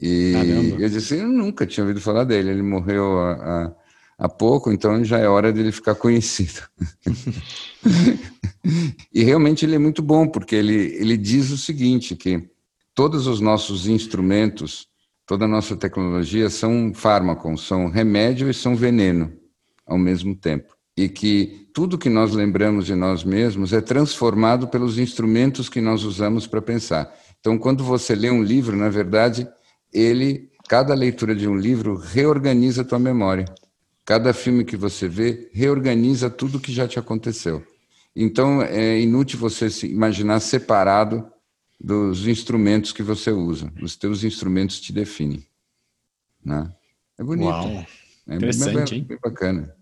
[0.00, 0.82] E Caramba.
[0.82, 2.50] eu disse, eu nunca tinha ouvido falar dele.
[2.50, 3.72] Ele morreu há, há
[4.26, 6.62] pouco, então já é hora dele ficar conhecido.
[9.14, 12.50] e realmente ele é muito bom, porque ele, ele diz o seguinte, que
[12.94, 14.88] todos os nossos instrumentos,
[15.24, 19.32] toda a nossa tecnologia são fármacos, são remédio e são veneno
[19.86, 20.76] ao mesmo tempo.
[20.96, 26.02] E que tudo que nós lembramos de nós mesmos é transformado pelos instrumentos que nós
[26.02, 27.14] usamos para pensar.
[27.38, 29.46] Então, quando você lê um livro, na verdade,
[29.92, 33.44] ele, cada leitura de um livro reorganiza a tua memória.
[34.08, 37.62] Cada filme que você vê reorganiza tudo que já te aconteceu.
[38.16, 41.30] Então, é inútil você se imaginar separado
[41.78, 43.70] dos instrumentos que você usa.
[43.82, 45.44] Os teus instrumentos te definem.
[46.42, 46.72] Né?
[47.18, 47.50] É bonito.
[47.50, 47.86] Uau.
[48.26, 49.74] É Interessante, bem, bem, bacana.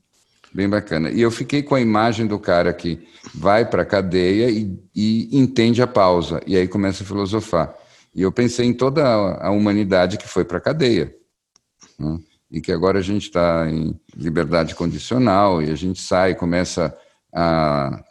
[0.53, 1.09] Bem bacana.
[1.13, 5.39] E eu fiquei com a imagem do cara que vai para a cadeia e, e,
[5.39, 7.73] entende a pausa, e aí começa a filosofar.
[8.13, 11.15] E eu pensei em toda a, a humanidade que foi para a cadeia.
[11.97, 12.19] Né?
[12.57, 16.97] E que agora a gente está em liberdade condicional, e a gente sai, começa
[17.31, 18.03] a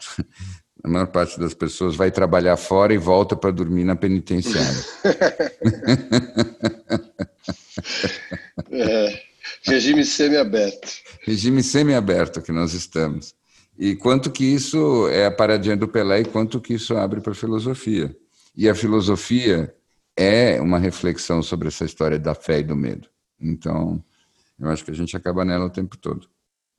[0.86, 4.86] a maior parte das pessoas vai trabalhar fora e volta para dormir na penitenciária.
[8.70, 9.20] é,
[9.64, 10.88] regime semiaberto.
[11.24, 13.34] Regime semiaberto que nós estamos.
[13.76, 17.32] E quanto que isso é a paradinha do Pelé e quanto que isso abre para
[17.32, 18.16] a filosofia.
[18.56, 19.74] E a filosofia
[20.16, 23.10] é uma reflexão sobre essa história da fé e do medo.
[23.42, 24.04] Então,
[24.60, 26.28] eu acho que a gente acaba nela o tempo todo.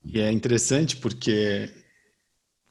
[0.04, 1.70] E é interessante porque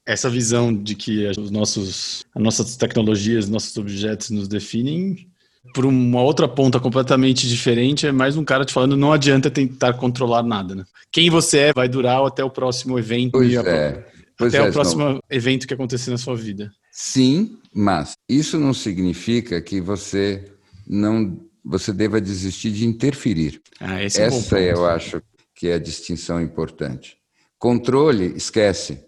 [0.05, 5.29] essa visão de que os nossos, as nossas tecnologias, nossos objetos nos definem,
[5.73, 9.93] por uma outra ponta completamente diferente, é mais um cara te falando não adianta tentar
[9.93, 10.83] controlar nada, né?
[11.11, 13.31] Quem você é vai durar até o próximo evento.
[13.31, 14.05] Pois é.
[14.37, 15.19] Pois até é, o próximo não.
[15.29, 16.71] evento que acontecer na sua vida.
[16.91, 20.51] Sim, mas isso não significa que você
[20.87, 23.61] não você deva desistir de interferir.
[23.79, 25.21] Ah, esse é Essa é eu acho
[25.53, 27.17] que é a distinção importante.
[27.57, 29.03] Controle, esquece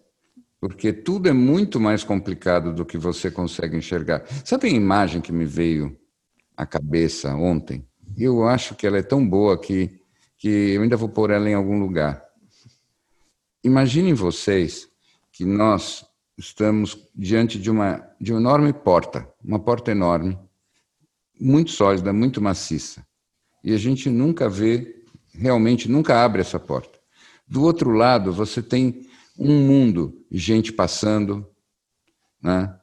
[0.59, 4.25] porque tudo é muito mais complicado do que você consegue enxergar.
[4.43, 5.95] Sabe a imagem que me veio
[6.55, 7.85] à cabeça ontem?
[8.17, 10.01] Eu acho que ela é tão boa que,
[10.37, 12.23] que eu ainda vou pôr ela em algum lugar.
[13.63, 14.87] Imaginem vocês
[15.31, 16.05] que nós
[16.37, 20.37] estamos diante de uma, de uma enorme porta, uma porta enorme,
[21.39, 23.05] muito sólida, muito maciça.
[23.63, 26.97] E a gente nunca vê, realmente nunca abre essa porta.
[27.47, 31.47] Do outro lado, você tem um mundo, gente passando,
[32.41, 32.77] né?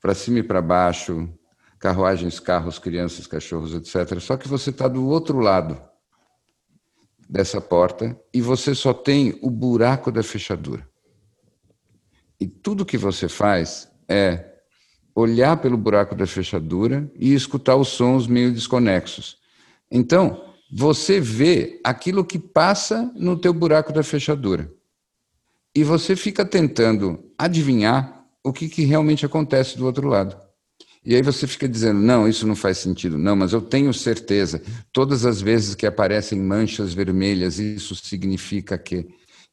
[0.00, 1.32] para cima e para baixo,
[1.78, 4.20] carruagens, carros, crianças, cachorros, etc.
[4.20, 5.80] Só que você está do outro lado
[7.28, 10.86] dessa porta e você só tem o buraco da fechadura.
[12.38, 14.53] E tudo que você faz é
[15.14, 19.38] olhar pelo buraco da fechadura e escutar os sons meio desconexos.
[19.90, 24.70] Então, você vê aquilo que passa no teu buraco da fechadura
[25.74, 30.36] e você fica tentando adivinhar o que, que realmente acontece do outro lado.
[31.04, 33.18] E aí você fica dizendo, não, isso não faz sentido.
[33.18, 34.62] Não, mas eu tenho certeza.
[34.90, 39.06] Todas as vezes que aparecem manchas vermelhas, isso significa que.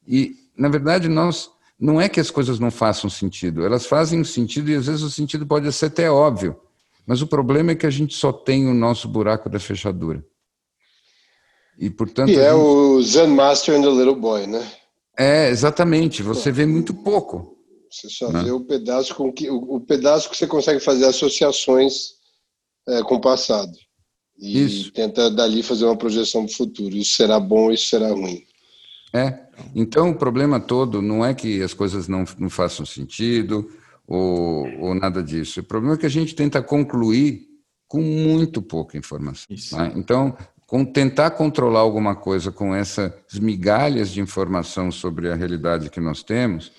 [0.08, 1.50] E, na verdade, nós.
[1.82, 5.10] Não é que as coisas não façam sentido, elas fazem sentido e às vezes o
[5.10, 6.56] sentido pode ser até óbvio.
[7.08, 10.24] Mas o problema é que a gente só tem o nosso buraco da fechadura.
[11.80, 12.30] E, portanto.
[12.30, 12.54] E é gente...
[12.54, 14.72] o Zen Master and the Little Boy, né?
[15.18, 16.22] É, exatamente.
[16.22, 17.58] Você vê muito pouco.
[17.90, 18.44] Você só né?
[18.44, 22.12] vê o pedaço com que o, pedaço que você consegue fazer associações
[22.88, 23.74] é, com o passado.
[24.40, 24.92] E isso.
[24.92, 26.96] tenta dali fazer uma projeção para o futuro.
[26.96, 28.44] Isso será bom, isso será ruim.
[29.14, 29.41] É.
[29.76, 33.70] Então o problema todo não é que as coisas não, não façam sentido
[34.08, 35.60] ou, ou nada disso.
[35.60, 37.48] O problema é que a gente tenta concluir
[37.88, 39.48] com muito pouca informação.
[39.74, 39.94] Né?
[39.96, 40.36] Então,
[40.66, 43.12] com tentar controlar alguma coisa com essas
[43.42, 46.72] migalhas de informação sobre a realidade que nós temos,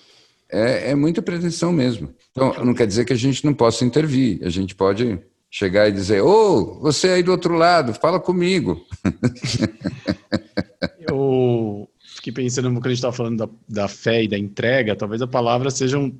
[0.50, 2.14] é, é muita pretensão mesmo.
[2.30, 5.92] Então, não quer dizer que a gente não possa intervir, a gente pode chegar e
[5.92, 8.82] dizer: Ô, oh, você aí do outro lado, fala comigo.
[10.98, 11.86] Eu
[12.22, 15.26] fiquei pensando, quando a gente estava falando da, da fé e da entrega, talvez a
[15.26, 16.16] palavra seja um,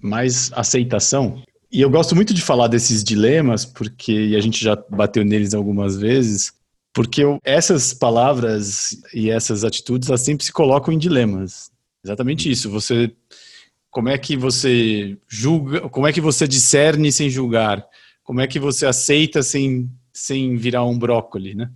[0.00, 1.40] mais aceitação.
[1.70, 5.96] E eu gosto muito de falar desses dilemas, porque a gente já bateu neles algumas
[5.96, 6.52] vezes,
[6.92, 11.70] porque eu, essas palavras e essas atitudes, elas sempre se colocam em dilemas.
[12.04, 12.68] Exatamente isso.
[12.70, 13.12] Você,
[13.90, 17.84] como é que você julga, como é que você discerne sem julgar?
[18.24, 21.70] Como é que você aceita sem, sem virar um brócoli, né?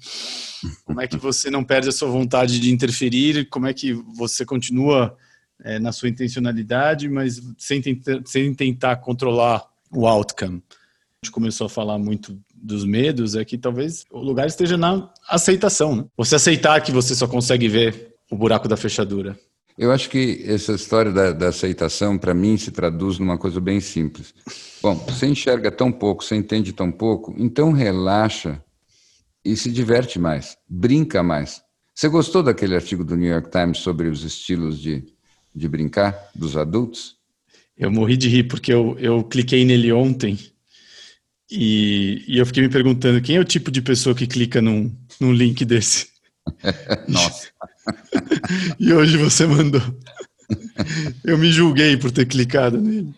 [0.85, 3.49] Como é que você não perde a sua vontade de interferir?
[3.49, 5.17] Como é que você continua
[5.63, 10.63] é, na sua intencionalidade, mas sem, tenta, sem tentar controlar o outcome?
[10.71, 15.11] A gente começou a falar muito dos medos, é que talvez o lugar esteja na
[15.29, 15.97] aceitação.
[15.97, 16.05] Né?
[16.17, 19.39] Você aceitar que você só consegue ver o buraco da fechadura.
[19.77, 23.81] Eu acho que essa história da, da aceitação, para mim, se traduz numa coisa bem
[23.81, 24.35] simples.
[24.83, 28.61] Bom, você enxerga tão pouco, você entende tão pouco, então relaxa
[29.49, 31.63] e se diverte mais, brinca mais.
[31.95, 35.05] Você gostou daquele artigo do New York Times sobre os estilos de,
[35.55, 37.17] de brincar dos adultos?
[37.77, 40.39] Eu morri de rir porque eu, eu cliquei nele ontem
[41.51, 44.95] e, e eu fiquei me perguntando quem é o tipo de pessoa que clica num,
[45.19, 46.09] num link desse.
[47.09, 47.49] Nossa.
[48.79, 49.83] e hoje você mandou.
[51.25, 53.15] Eu me julguei por ter clicado nele.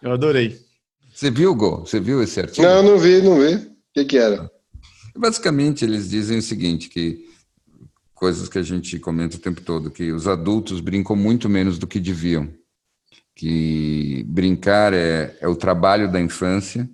[0.00, 0.60] Eu adorei.
[1.12, 1.80] Você viu, Gol?
[1.80, 2.66] Você viu esse artigo?
[2.66, 3.54] Não, não vi, não vi.
[3.54, 4.48] O que, que era?
[5.16, 7.26] Basicamente, eles dizem o seguinte, que
[8.16, 11.86] coisas que a gente comenta o tempo todo, que os adultos brincam muito menos do
[11.86, 12.48] que deviam.
[13.34, 16.88] Que brincar é, é o trabalho da infância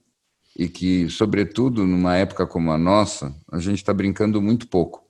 [0.57, 5.03] e que, sobretudo, numa época como a nossa, a gente está brincando muito pouco.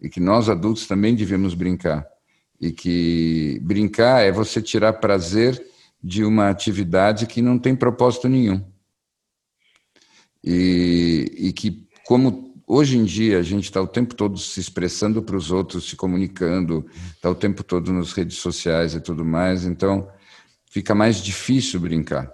[0.00, 2.06] E que nós adultos também devemos brincar.
[2.60, 5.60] E que brincar é você tirar prazer
[6.02, 8.62] de uma atividade que não tem propósito nenhum.
[10.44, 15.22] E, e que como hoje em dia a gente está o tempo todo se expressando
[15.22, 19.66] para os outros, se comunicando, está o tempo todo nas redes sociais e tudo mais,
[19.66, 20.10] então
[20.70, 22.32] fica mais difícil brincar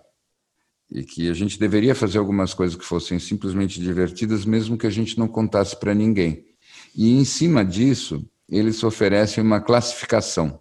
[0.88, 4.90] e que a gente deveria fazer algumas coisas que fossem simplesmente divertidas, mesmo que a
[4.90, 6.44] gente não contasse para ninguém.
[6.94, 10.60] E em cima disso, eles oferecem uma classificação,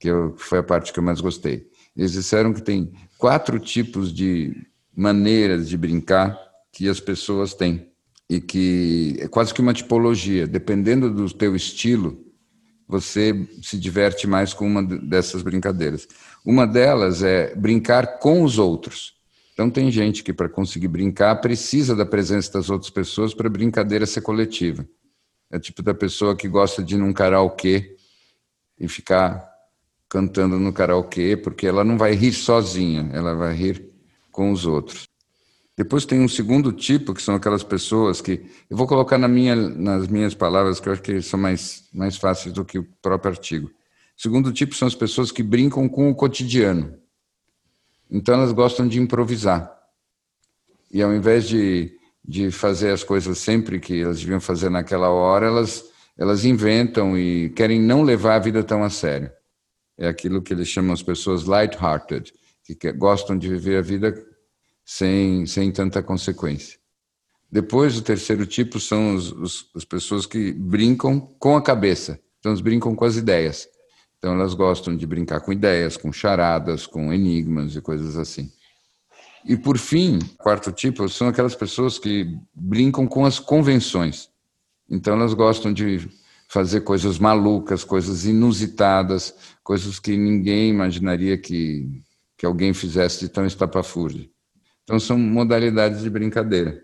[0.00, 1.66] que eu, foi a parte que eu mais gostei.
[1.94, 4.56] Eles disseram que tem quatro tipos de
[4.96, 6.34] maneiras de brincar
[6.72, 7.87] que as pessoas têm
[8.28, 10.46] e que é quase que uma tipologia.
[10.46, 12.24] Dependendo do teu estilo,
[12.86, 16.06] você se diverte mais com uma dessas brincadeiras.
[16.44, 19.14] Uma delas é brincar com os outros.
[19.52, 23.50] Então tem gente que para conseguir brincar precisa da presença das outras pessoas para a
[23.50, 24.86] brincadeira ser coletiva.
[25.50, 27.96] É tipo da pessoa que gosta de ir num karaokê
[28.78, 29.48] e ficar
[30.08, 33.90] cantando no karaokê, porque ela não vai rir sozinha, ela vai rir
[34.30, 35.08] com os outros.
[35.78, 38.44] Depois tem um segundo tipo, que são aquelas pessoas que.
[38.68, 42.16] Eu vou colocar na minha, nas minhas palavras, que eu acho que são mais, mais
[42.16, 43.70] fáceis do que o próprio artigo.
[44.16, 46.98] Segundo tipo são as pessoas que brincam com o cotidiano.
[48.10, 49.72] Então elas gostam de improvisar.
[50.92, 51.96] E ao invés de
[52.28, 55.82] de fazer as coisas sempre que elas deviam fazer naquela hora, elas,
[56.16, 59.30] elas inventam e querem não levar a vida tão a sério.
[59.96, 62.30] É aquilo que eles chamam as pessoas light-hearted,
[62.78, 64.12] que gostam de viver a vida
[64.90, 66.78] sem, sem tanta consequência.
[67.52, 72.52] Depois, o terceiro tipo são os, os, as pessoas que brincam com a cabeça, então
[72.52, 73.68] elas brincam com as ideias.
[74.16, 78.50] Então elas gostam de brincar com ideias, com charadas, com enigmas e coisas assim.
[79.44, 84.30] E por fim, quarto tipo, são aquelas pessoas que brincam com as convenções.
[84.88, 86.08] Então elas gostam de
[86.48, 92.02] fazer coisas malucas, coisas inusitadas, coisas que ninguém imaginaria que,
[92.38, 94.30] que alguém fizesse de tão estapafúrdio.
[94.88, 96.82] Então são modalidades de brincadeira.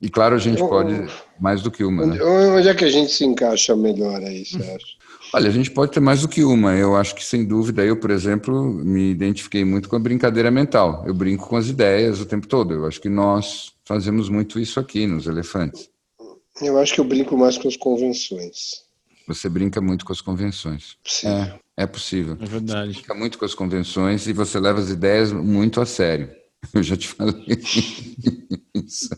[0.00, 1.06] E claro, a gente pode
[1.38, 2.06] mais do que uma.
[2.06, 2.18] Né?
[2.22, 4.86] Onde é que a gente se encaixa melhor aí, você acha?
[5.34, 6.74] Olha, a gente pode ter mais do que uma.
[6.74, 11.04] Eu acho que, sem dúvida, eu, por exemplo, me identifiquei muito com a brincadeira mental.
[11.06, 12.72] Eu brinco com as ideias o tempo todo.
[12.72, 15.90] Eu acho que nós fazemos muito isso aqui nos elefantes.
[16.60, 18.82] Eu acho que eu brinco mais com as convenções.
[19.28, 20.96] Você brinca muito com as convenções.
[21.04, 21.28] Sim.
[21.28, 22.36] É, é possível.
[22.40, 22.92] É verdade.
[22.94, 26.41] Você brinca muito com as convenções e você leva as ideias muito a sério.
[26.72, 27.44] Eu já te falei
[28.74, 29.10] isso.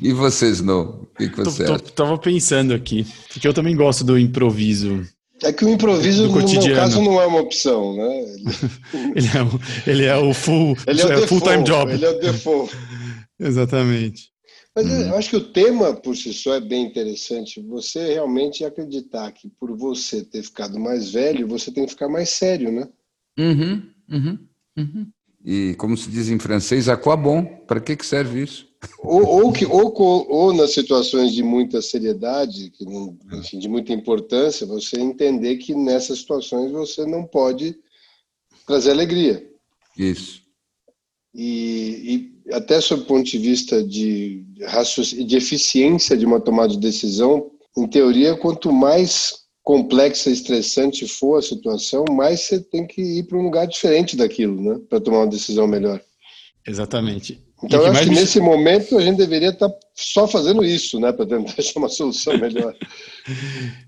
[0.00, 1.02] E vocês, não?
[1.02, 5.04] O que, que você tô, tô, Tava pensando aqui, porque eu também gosto do improviso.
[5.42, 8.24] É que o improviso, no meu caso, não é uma opção, né?
[9.16, 9.60] ele, é o,
[9.90, 11.92] ele é o full, ele é o é full time job.
[11.92, 12.76] Ele é o default.
[13.38, 14.30] Exatamente.
[14.76, 15.00] Mas uhum.
[15.08, 17.60] eu acho que o tema por si só é bem interessante.
[17.62, 22.30] Você realmente acreditar que por você ter ficado mais velho, você tem que ficar mais
[22.30, 22.88] sério, né?
[23.38, 24.38] Uhum, uhum,
[24.80, 25.06] uhum.
[25.44, 27.44] e, como se diz em francês, a quoi bon?
[27.66, 28.68] Para que, que serve isso?
[29.00, 33.92] Ou, ou, que, ou, ou, nas situações de muita seriedade, que não, enfim, de muita
[33.92, 37.76] importância, você entender que nessas situações você não pode
[38.66, 39.46] trazer alegria.
[39.98, 40.40] Isso.
[41.34, 44.46] E, e até sob o ponto de vista de,
[45.26, 49.40] de eficiência de uma tomada de decisão, em teoria, quanto mais
[49.70, 54.16] complexa e estressante for a situação, mais você tem que ir para um lugar diferente
[54.16, 56.00] daquilo, né, para tomar uma decisão melhor.
[56.66, 57.40] Exatamente.
[57.62, 61.12] Então, eu acho que nesse momento a gente deveria estar tá só fazendo isso, né,
[61.12, 62.74] para tentar achar uma solução melhor.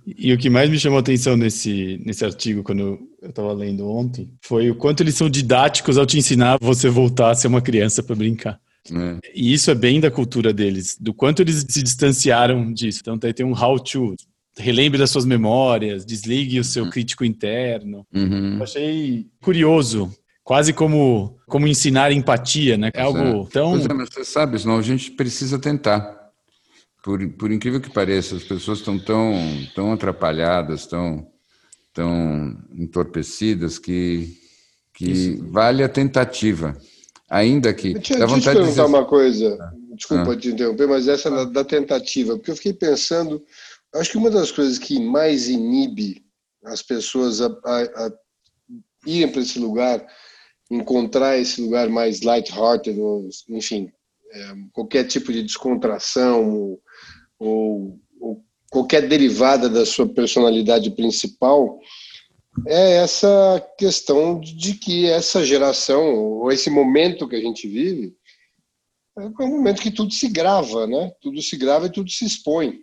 [0.06, 3.84] e o que mais me chamou a atenção nesse, nesse artigo, quando eu estava lendo
[3.90, 7.60] ontem, foi o quanto eles são didáticos ao te ensinar você voltar a ser uma
[7.60, 8.60] criança para brincar.
[8.88, 9.18] É.
[9.34, 13.00] E isso é bem da cultura deles, do quanto eles se distanciaram disso.
[13.00, 14.14] Então, tem um how to,
[14.56, 16.90] relembre das suas memórias, desligue o seu uhum.
[16.90, 18.06] crítico interno.
[18.12, 18.56] Uhum.
[18.56, 20.12] Eu achei curioso
[20.44, 22.90] quase como, como ensinar empatia, né?
[22.94, 23.50] É algo é.
[23.50, 23.76] tão.
[23.76, 26.20] É, mas você sabe, senão a gente precisa tentar.
[27.02, 29.34] Por, por incrível que pareça, as pessoas estão tão,
[29.74, 31.26] tão atrapalhadas, tão,
[31.92, 34.38] tão entorpecidas que,
[34.94, 36.76] que vale a tentativa.
[37.28, 37.94] Ainda que.
[37.94, 38.96] Deixa, dá vontade deixa eu te perguntar dizer...
[38.96, 39.58] uma coisa.
[39.60, 39.72] Ah.
[39.94, 40.36] Desculpa ah.
[40.36, 43.42] te interromper, mas essa da, da tentativa, porque eu fiquei pensando.
[43.94, 46.24] Acho que uma das coisas que mais inibe
[46.64, 48.12] as pessoas a, a, a
[49.06, 50.06] irem para esse lugar
[50.70, 52.98] encontrar esse lugar mais light-hearted,
[53.50, 53.92] enfim,
[54.32, 56.82] é, qualquer tipo de descontração ou,
[57.38, 58.00] ou,
[58.70, 61.78] qualquer derivada da sua personalidade principal,
[62.66, 68.16] é essa questão de que essa geração, ou esse momento que a gente vive,
[69.18, 71.12] é um momento que tudo se grava, né?
[71.20, 72.80] Tudo se grava e tudo se expõe.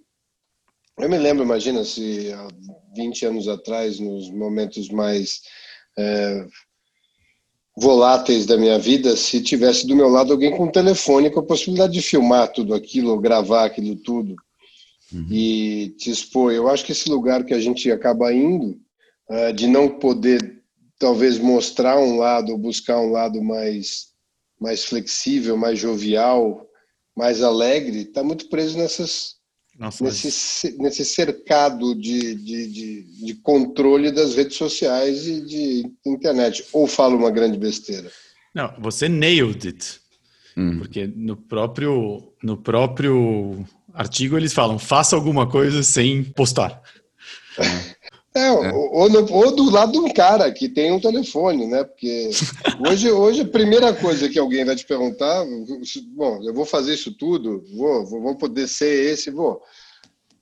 [1.00, 2.48] Eu me lembro, imagina, se há
[2.94, 5.42] 20 anos atrás, nos momentos mais
[5.98, 6.46] é,
[7.78, 11.46] voláteis da minha vida se tivesse do meu lado alguém com um telefone com a
[11.46, 14.36] possibilidade de filmar tudo aquilo, gravar aquilo tudo
[15.14, 15.28] uhum.
[15.32, 16.52] e te expor.
[16.52, 18.78] Eu acho que esse lugar que a gente acaba indo,
[19.30, 20.62] uh, de não poder
[21.00, 24.08] talvez mostrar um lado ou buscar um lado mais,
[24.60, 26.68] mais flexível, mais jovial,
[27.16, 29.39] mais alegre, está muito preso nessas
[29.80, 36.66] nossa, nesse, nesse cercado de, de, de, de, controle das redes sociais e de internet.
[36.74, 38.12] Ou falo uma grande besteira?
[38.54, 40.02] Não, você nailed it.
[40.58, 40.80] Hum.
[40.80, 46.82] Porque no próprio, no próprio artigo eles falam: faça alguma coisa sem postar.
[48.36, 48.74] É, é.
[48.74, 51.84] Ou, no, ou, do lado de um cara que tem um telefone, né?
[51.84, 52.30] Porque
[52.88, 55.46] hoje, hoje a primeira coisa que alguém vai te perguntar,
[56.16, 59.62] bom, eu vou fazer isso tudo, vou, vou poder ser esse, vou.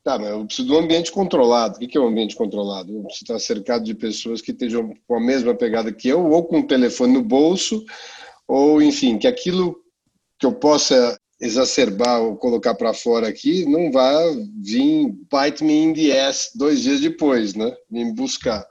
[0.03, 1.75] Tá, mas eu preciso de um ambiente controlado.
[1.75, 2.93] O que é um ambiente controlado?
[2.93, 6.45] Eu preciso estar cercado de pessoas que estejam com a mesma pegada que eu, ou
[6.45, 7.83] com o telefone no bolso,
[8.47, 9.77] ou enfim, que aquilo
[10.39, 14.11] que eu possa exacerbar ou colocar para fora aqui não vá
[14.61, 17.75] vir bite me in the ass dois dias depois, né?
[17.89, 18.65] Me buscar.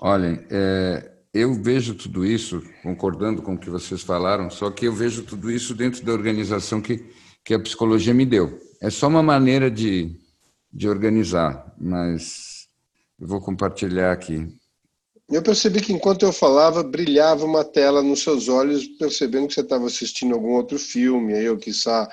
[0.00, 4.92] Olhem, é, eu vejo tudo isso, concordando com o que vocês falaram, só que eu
[4.92, 7.04] vejo tudo isso dentro da organização que,
[7.44, 8.58] que a psicologia me deu.
[8.80, 10.18] É só uma maneira de,
[10.72, 12.68] de organizar, mas
[13.18, 14.48] eu vou compartilhar aqui.
[15.30, 19.60] Eu percebi que enquanto eu falava, brilhava uma tela nos seus olhos, percebendo que você
[19.60, 22.08] estava assistindo algum outro filme, aí eu, quiçá,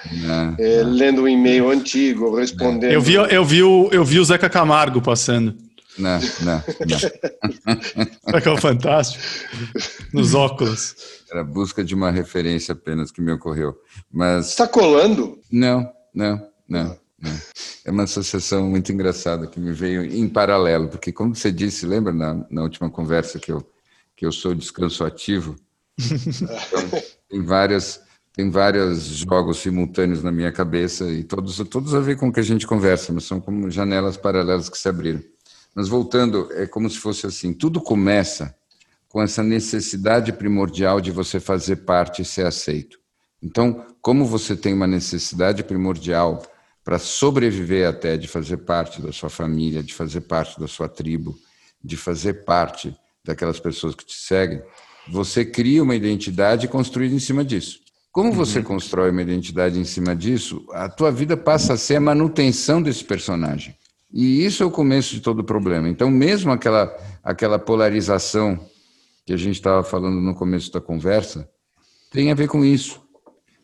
[0.58, 2.92] é, é, lendo um e-mail antigo, respondendo.
[2.92, 5.56] Eu vi, eu, vi o, eu vi o Zeca Camargo passando.
[5.96, 7.00] Não, não, não.
[8.26, 9.24] Será que é o fantástico?
[10.12, 10.96] Nos óculos.
[11.32, 13.76] Era busca de uma referência apenas que me ocorreu.
[14.12, 14.50] Mas.
[14.50, 15.38] Está colando?
[15.52, 16.42] Não, não.
[16.68, 17.40] Não, não.
[17.86, 22.12] É uma associação muito engraçada que me veio em paralelo, porque, como você disse, lembra
[22.14, 23.66] na, na última conversa que eu,
[24.16, 25.56] que eu sou descanso ativo?
[26.04, 28.02] Então, tem várias
[28.36, 32.40] tem vários jogos simultâneos na minha cabeça e todos todos a ver com o que
[32.40, 35.22] a gente conversa, mas são como janelas paralelas que se abriram.
[35.76, 38.56] Mas voltando, é como se fosse assim, tudo começa
[39.08, 43.00] com essa necessidade primordial de você fazer parte e ser aceito.
[43.42, 46.42] Então, como você tem uma necessidade primordial
[46.84, 51.36] para sobreviver até, de fazer parte da sua família, de fazer parte da sua tribo,
[51.84, 54.62] de fazer parte daquelas pessoas que te seguem,
[55.08, 57.80] você cria uma identidade construída em cima disso.
[58.12, 58.36] Como uhum.
[58.36, 58.66] você uhum.
[58.66, 63.04] constrói uma identidade em cima disso, a tua vida passa a ser a manutenção desse
[63.04, 63.76] personagem.
[64.14, 65.90] E isso é o começo de todo o problema.
[65.90, 68.60] Então, mesmo aquela, aquela polarização
[69.26, 71.50] que a gente estava falando no começo da conversa,
[72.12, 73.02] tem a ver com isso.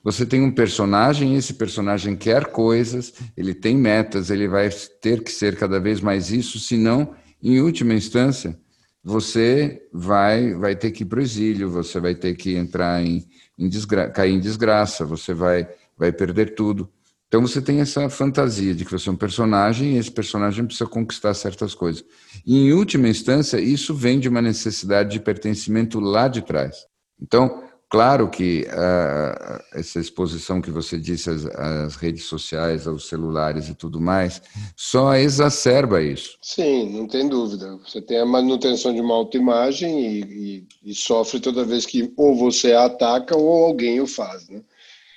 [0.09, 4.67] Você tem um personagem, esse personagem quer coisas, ele tem metas, ele vai
[4.99, 8.59] ter que ser cada vez mais isso, senão, em última instância,
[9.03, 13.23] você vai, vai ter que ir para o exílio, você vai ter que entrar em,
[13.55, 13.69] em
[14.11, 16.89] cair em desgraça, você vai, vai perder tudo.
[17.27, 20.89] Então você tem essa fantasia de que você é um personagem e esse personagem precisa
[20.89, 22.03] conquistar certas coisas.
[22.43, 26.87] E, em última instância, isso vem de uma necessidade de pertencimento lá de trás.
[27.21, 33.67] Então, Claro que uh, essa exposição que você disse às, às, redes sociais, aos celulares
[33.67, 34.43] e tudo mais,
[34.75, 36.37] só exacerba isso.
[36.39, 37.77] Sim, não tem dúvida.
[37.77, 42.35] Você tem a manutenção de uma autoimagem e, e, e sofre toda vez que ou
[42.35, 44.61] você a ataca ou alguém o faz, né?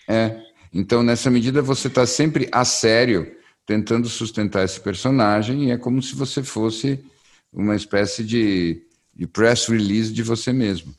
[0.08, 0.40] É.
[0.72, 6.00] Então, nessa medida, você está sempre a sério tentando sustentar esse personagem e é como
[6.00, 7.04] se você fosse
[7.52, 8.82] uma espécie de,
[9.14, 10.94] de press release de você mesmo.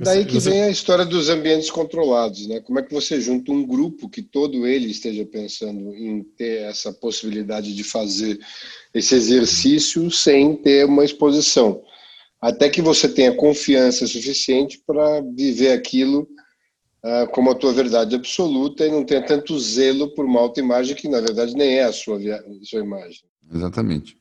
[0.00, 2.60] Daí que vem a história dos ambientes controlados, né?
[2.60, 6.92] Como é que você junta um grupo que todo ele esteja pensando em ter essa
[6.92, 8.38] possibilidade de fazer
[8.92, 11.82] esse exercício sem ter uma exposição,
[12.38, 16.28] até que você tenha confiança suficiente para viver aquilo
[17.02, 21.08] uh, como a tua verdade absoluta e não tenha tanto zelo por uma autoimagem que
[21.08, 23.22] na verdade nem é a sua, a sua imagem.
[23.50, 24.18] Exatamente,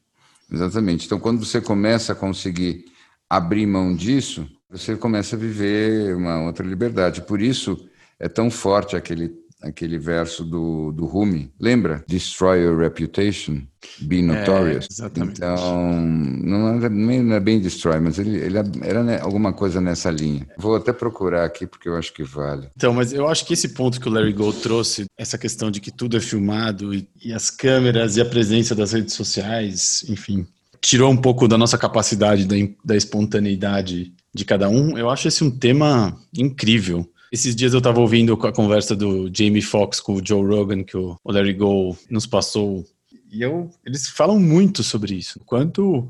[0.50, 1.06] exatamente.
[1.06, 2.86] Então quando você começa a conseguir
[3.30, 7.22] abrir mão disso você começa a viver uma outra liberdade.
[7.22, 7.88] Por isso
[8.20, 9.32] é tão forte aquele
[9.64, 12.04] aquele verso do, do Rumi, lembra?
[12.06, 13.62] Destroy your reputation,
[14.02, 14.84] be é, notorious.
[14.84, 15.38] É, exatamente.
[15.38, 20.46] Então, não é, não é bem destroy, mas ele, ele era alguma coisa nessa linha.
[20.58, 22.68] Vou até procurar aqui porque eu acho que vale.
[22.76, 25.80] Então, mas eu acho que esse ponto que o Larry Gold trouxe, essa questão de
[25.80, 30.46] que tudo é filmado e, e as câmeras e a presença das redes sociais, enfim,
[30.82, 35.44] tirou um pouco da nossa capacidade da, da espontaneidade de cada um, eu acho esse
[35.44, 37.08] um tema incrível.
[37.32, 40.96] Esses dias eu estava ouvindo a conversa do Jamie Foxx com o Joe Rogan, que
[40.96, 42.86] o Larry Go nos passou,
[43.34, 45.40] e eu, eles falam muito sobre isso.
[45.44, 46.08] Quanto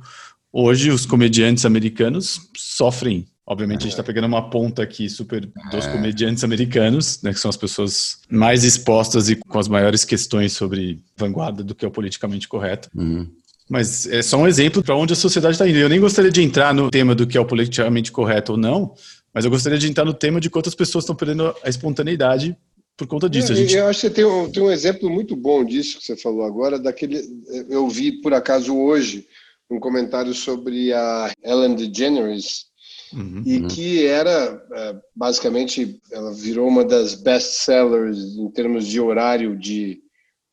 [0.52, 3.26] hoje os comediantes americanos sofrem.
[3.46, 5.92] Obviamente, a gente está pegando uma ponta aqui super dos é.
[5.92, 11.02] comediantes americanos, né, que são as pessoas mais expostas e com as maiores questões sobre
[11.18, 12.90] vanguarda do que é o politicamente correto.
[12.96, 13.30] Uhum.
[13.74, 15.80] Mas é só um exemplo para onde a sociedade está indo.
[15.80, 18.94] Eu nem gostaria de entrar no tema do que é o politicamente correto ou não,
[19.34, 22.56] mas eu gostaria de entrar no tema de quantas pessoas estão perdendo a espontaneidade
[22.96, 23.52] por conta disso.
[23.52, 23.76] Eu, gente...
[23.76, 26.46] eu acho que você tem um, tem um exemplo muito bom disso que você falou
[26.46, 27.20] agora, daquele.
[27.68, 29.26] Eu vi por acaso hoje
[29.68, 32.66] um comentário sobre a Ellen DeGeneres,
[33.12, 33.68] uhum, e uhum.
[33.70, 40.04] que era é, basicamente ela virou uma das best sellers em termos de horário de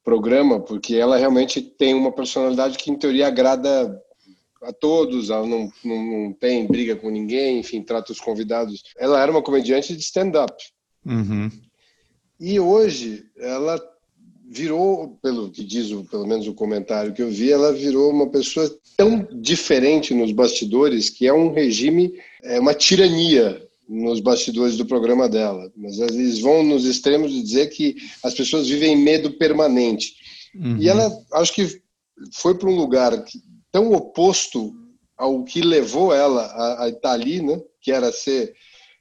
[0.05, 4.01] programa, porque ela realmente tem uma personalidade que, em teoria, agrada
[4.63, 8.83] a todos, ela não, não, não tem briga com ninguém, enfim, trata os convidados.
[8.99, 10.55] Ela era uma comediante de stand-up.
[11.05, 11.51] Uhum.
[12.39, 13.81] E hoje ela
[14.51, 18.29] virou, pelo que diz o, pelo menos o comentário que eu vi, ela virou uma
[18.29, 24.87] pessoa tão diferente nos bastidores que é um regime, é uma tirania nos bastidores do
[24.87, 30.15] programa dela, mas eles vão nos extremos de dizer que as pessoas vivem medo permanente.
[30.55, 30.77] Uhum.
[30.79, 31.83] E ela, acho que
[32.35, 33.13] foi para um lugar
[33.73, 34.73] tão oposto
[35.19, 37.61] ao que levou ela a, a estar ali, né?
[37.83, 38.55] que era ser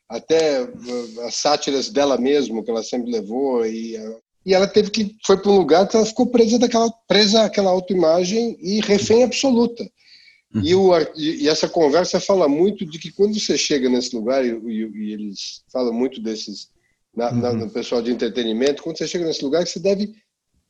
[0.09, 4.89] até uh, as sátiras dela mesma, que ela sempre levou, e, uh, e ela teve
[4.89, 9.23] que, foi para um lugar que ela ficou presa, daquela, presa àquela autoimagem e refém
[9.23, 9.87] absoluta.
[10.54, 10.62] Uhum.
[10.64, 14.50] E, o, e, essa conversa fala muito de que quando você chega nesse lugar, e,
[14.50, 16.70] e eles falam muito desses,
[17.16, 17.38] na, uhum.
[17.38, 20.16] na, no pessoal de entretenimento, quando você chega nesse lugar, você deve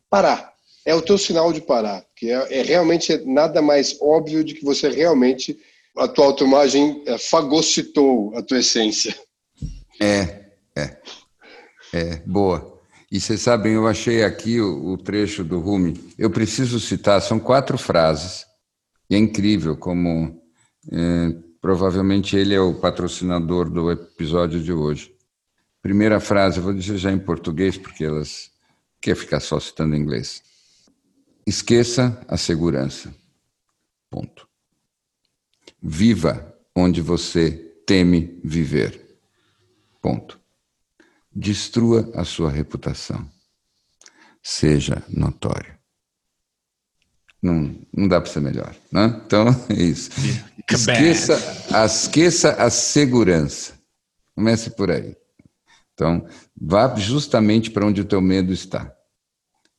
[0.10, 0.54] parar.
[0.86, 4.66] É o teu sinal de parar, que é, é realmente nada mais óbvio de que
[4.66, 5.58] você realmente,
[5.98, 9.16] a tua autoimagem é, fagocitou a tua essência.
[10.02, 10.98] É, é,
[11.94, 12.80] é, boa.
[13.12, 16.14] E vocês sabem, eu achei aqui o, o trecho do Rumi.
[16.18, 18.49] Eu preciso citar, são quatro frases
[19.10, 20.42] e é incrível como
[20.92, 25.14] é, provavelmente ele é o patrocinador do episódio de hoje.
[25.82, 28.52] Primeira frase, vou dizer já em português, porque elas
[29.02, 30.44] quer ficar só citando em inglês.
[31.46, 33.14] Esqueça a segurança.
[34.10, 34.48] Ponto.
[35.82, 37.52] Viva onde você
[37.86, 39.18] teme viver.
[40.02, 40.40] Ponto.
[41.34, 43.30] Destrua a sua reputação.
[44.44, 45.79] Seja notório.
[47.42, 48.76] Não, não dá para ser melhor.
[48.92, 49.22] Né?
[49.26, 50.10] Então, é isso.
[50.70, 53.74] Esqueça, esqueça a segurança.
[54.36, 55.16] Comece por aí.
[55.94, 56.26] Então,
[56.56, 58.94] vá justamente para onde o teu medo está.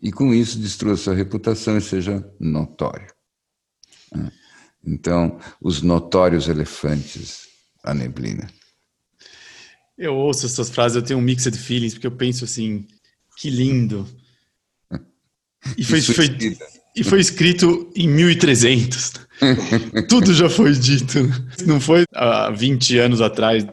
[0.02, 3.12] E com isso, destrua sua reputação e seja notório.
[4.14, 4.30] Né?
[4.84, 7.48] Então, os notórios elefantes,
[7.82, 8.50] a neblina.
[9.96, 12.86] Eu ouço essas frases, eu tenho um mixed feelings, porque eu penso assim,
[13.36, 14.06] que lindo.
[15.76, 16.26] E foi, foi,
[16.94, 19.12] e foi escrito em 1300.
[20.08, 21.18] Tudo já foi dito.
[21.66, 23.66] Não foi há 20 anos atrás,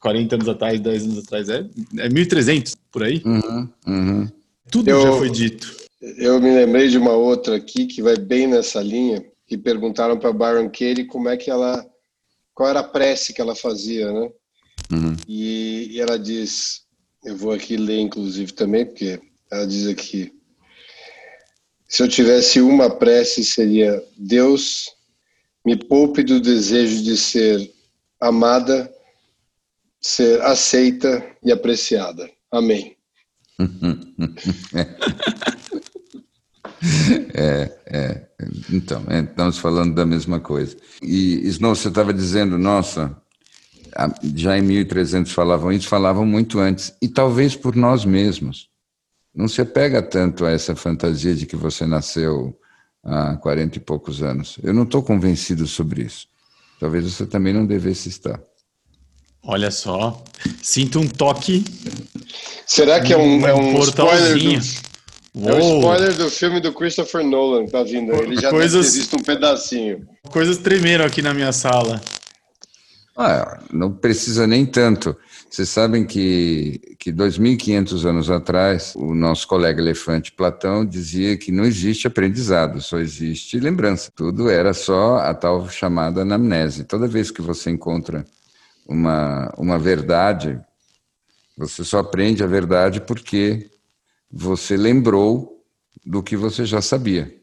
[0.00, 1.48] 40 anos atrás, 10 anos atrás.
[1.48, 1.58] É,
[1.98, 3.22] é 1.300 por aí.
[3.24, 4.28] Uhum, uhum.
[4.70, 5.76] Tudo eu, já foi dito.
[6.00, 10.32] Eu me lembrei de uma outra aqui que vai bem nessa linha, que perguntaram para
[10.32, 11.84] Byron Katie como é que ela.
[12.54, 14.30] qual era a prece que ela fazia, né?
[14.92, 15.16] Uhum.
[15.26, 16.82] E, e ela diz:
[17.24, 20.32] eu vou aqui ler, inclusive, também, porque ela diz aqui.
[21.88, 24.90] Se eu tivesse uma prece, seria: Deus,
[25.64, 27.72] me poupe do desejo de ser
[28.20, 28.92] amada,
[30.00, 32.30] ser aceita e apreciada.
[32.52, 32.94] Amém.
[37.34, 38.28] é, é.
[38.70, 40.76] Então, é, estamos falando da mesma coisa.
[41.02, 43.16] E Snow, você estava dizendo, nossa,
[44.36, 48.68] já em 1300 falavam isso, falavam muito antes, e talvez por nós mesmos.
[49.38, 52.58] Não se pega tanto a essa fantasia de que você nasceu
[53.04, 54.58] há 40 e poucos anos.
[54.64, 56.26] Eu não estou convencido sobre isso.
[56.80, 58.40] Talvez você também não devesse estar.
[59.44, 60.24] Olha só,
[60.60, 61.64] sinto um toque.
[62.66, 67.24] Será que é um, é um spoiler do, é um spoiler do filme do Christopher
[67.24, 68.12] Nolan que tá vindo?
[68.14, 68.86] Ele já Coisas...
[68.86, 70.04] deve visto um pedacinho.
[70.32, 72.00] Coisas tremeram aqui na minha sala.
[73.16, 75.16] Ah, não precisa nem tanto.
[75.50, 81.64] Vocês sabem que, que 2.500 anos atrás, o nosso colega elefante Platão dizia que não
[81.64, 84.12] existe aprendizado, só existe lembrança.
[84.14, 86.84] Tudo era só a tal chamada anamnese.
[86.84, 88.26] Toda vez que você encontra
[88.86, 90.60] uma, uma verdade,
[91.56, 93.70] você só aprende a verdade porque
[94.30, 95.64] você lembrou
[96.04, 97.34] do que você já sabia.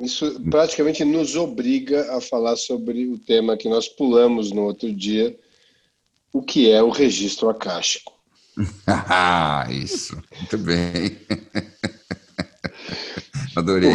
[0.00, 5.36] Isso praticamente nos obriga a falar sobre o tema que nós pulamos no outro dia,
[6.34, 8.12] o que é o registro acástico.
[8.86, 11.16] Ah, isso, muito bem.
[13.56, 13.92] Adorei.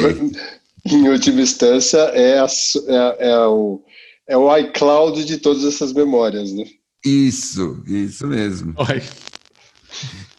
[0.86, 3.84] Em última instância, é, a, é, é, o,
[4.26, 6.64] é o iCloud de todas essas memórias, né?
[7.06, 8.74] Isso, isso mesmo.
[8.78, 9.04] Oi.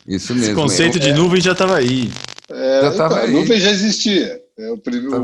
[0.07, 0.53] Isso mesmo.
[0.53, 2.11] Esse conceito é, de nuvem já estava aí.
[2.49, 3.33] É, já estava então, aí.
[3.33, 4.43] Nuvem já existia.
[4.59, 5.23] É o primeiro,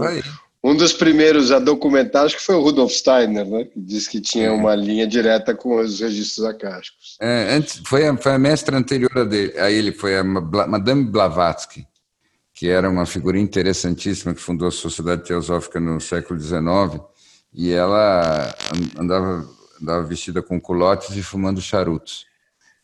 [0.66, 3.64] um dos primeiros a documentar, acho que foi o Rudolf Steiner, né?
[3.64, 4.50] Que disse que tinha é.
[4.50, 7.16] uma linha direta com os registros acásticos.
[7.20, 11.04] É, antes, foi, a, foi a mestra anterior a, dele, a ele, foi a Madame
[11.04, 11.86] Blavatsky,
[12.52, 17.00] que era uma figura interessantíssima que fundou a Sociedade Teosófica no século XIX,
[17.54, 18.52] e ela
[18.98, 19.48] andava,
[19.80, 22.26] andava vestida com culotes e fumando charutos.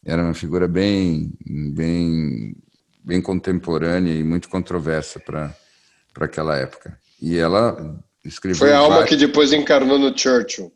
[0.04, 2.54] Era uma figura bem, bem,
[3.04, 5.52] bem contemporânea e muito controversa para
[6.12, 6.98] para aquela época.
[7.22, 8.58] E ela escreveu.
[8.58, 10.72] Foi a alma que depois encarnou no Churchill.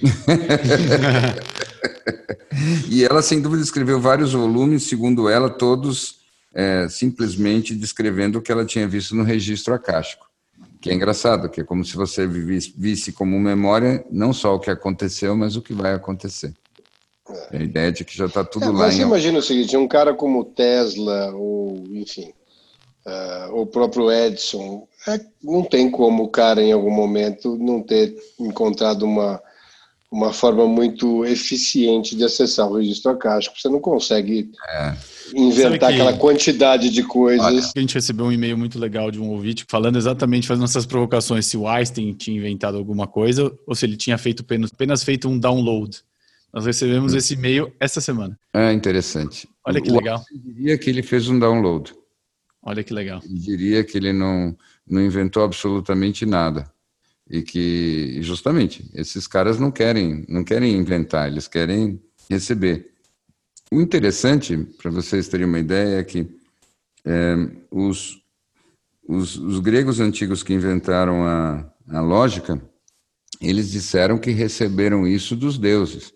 [2.88, 6.20] e ela, sem dúvida, escreveu vários volumes, segundo ela, todos
[6.54, 10.26] é, simplesmente descrevendo o que ela tinha visto no registro acástico.
[10.80, 14.70] Que é engraçado, que é como se você visse, como memória não só o que
[14.70, 16.54] aconteceu, mas o que vai acontecer.
[17.52, 17.58] É.
[17.58, 18.72] A ideia de que já está tudo é, lá.
[18.72, 19.04] Mas você em...
[19.04, 22.32] imagina o seguinte: um cara como Tesla, ou enfim,
[23.06, 28.14] uh, o próprio Edson, é, não tem como o cara em algum momento não ter
[28.38, 29.40] encontrado uma,
[30.10, 33.58] uma forma muito eficiente de acessar o registro acástico.
[33.58, 34.94] Você não consegue é.
[35.34, 37.46] inventar que, aquela quantidade de coisas.
[37.46, 40.84] Olha, a gente recebeu um e-mail muito legal de um ouvinte falando exatamente, fazendo essas
[40.84, 45.02] provocações, se o Einstein tinha inventado alguma coisa ou se ele tinha feito apenas, apenas
[45.02, 46.02] feito um download.
[46.52, 47.16] Nós recebemos hum.
[47.16, 48.38] esse e-mail essa semana.
[48.52, 49.48] É interessante.
[49.64, 50.22] Olha que legal.
[50.30, 51.94] Eu diria que ele fez um download.
[52.62, 53.20] Olha que legal.
[53.22, 54.54] Eu diria que ele não,
[54.90, 56.70] não inventou absolutamente nada.
[57.28, 62.90] E que, justamente, esses caras não querem, não querem inventar, eles querem receber.
[63.70, 66.28] O interessante, para vocês terem uma ideia, é que
[67.04, 67.36] é,
[67.70, 68.20] os,
[69.06, 72.60] os, os, gregos antigos que inventaram a, a lógica,
[73.40, 76.12] eles disseram que receberam isso dos deuses,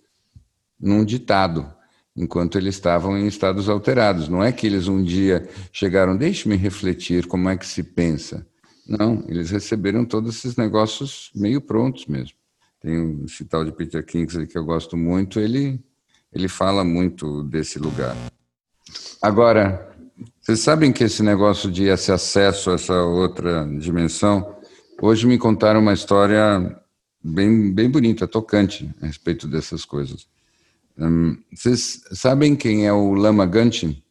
[0.80, 1.72] num ditado
[2.16, 4.28] enquanto eles estavam em estados alterados.
[4.28, 8.46] Não é que eles um dia chegaram, deixe-me refletir como é que se pensa.
[8.86, 12.36] Não, eles receberam todos esses negócios meio prontos mesmo.
[12.80, 15.80] Tem esse tal de Peter Kingsley que eu gosto muito, ele,
[16.30, 18.14] ele fala muito desse lugar.
[19.22, 19.90] Agora,
[20.42, 24.54] vocês sabem que esse negócio de esse acesso a essa outra dimensão,
[25.00, 26.78] hoje me contaram uma história
[27.22, 30.28] bem, bem bonita, tocante a respeito dessas coisas.
[30.98, 34.03] Hum, vocês sabem quem é o Lama Gantin?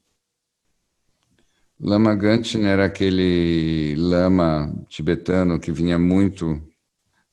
[1.80, 6.61] Lama Gantin era aquele lama tibetano que vinha muito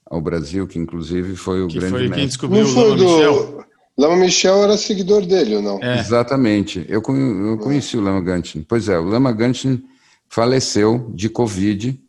[0.04, 2.18] ao Brasil, que inclusive foi o que grande foi mestre.
[2.18, 3.04] quem descobriu o Lama do...
[3.04, 3.64] Michel?
[3.96, 5.78] Lama Michel era seguidor dele, ou não?
[5.82, 6.00] É.
[6.00, 6.84] Exatamente.
[6.88, 8.64] Eu, eu conheci o Lama Gantin.
[8.66, 9.84] Pois é, o Lama Gantin
[10.28, 12.00] faleceu de Covid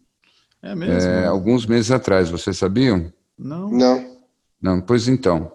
[0.62, 1.10] é mesmo?
[1.10, 3.12] É, alguns meses atrás, vocês sabiam?
[3.38, 3.70] Não.
[3.72, 4.18] Não.
[4.62, 5.52] Não, pois então.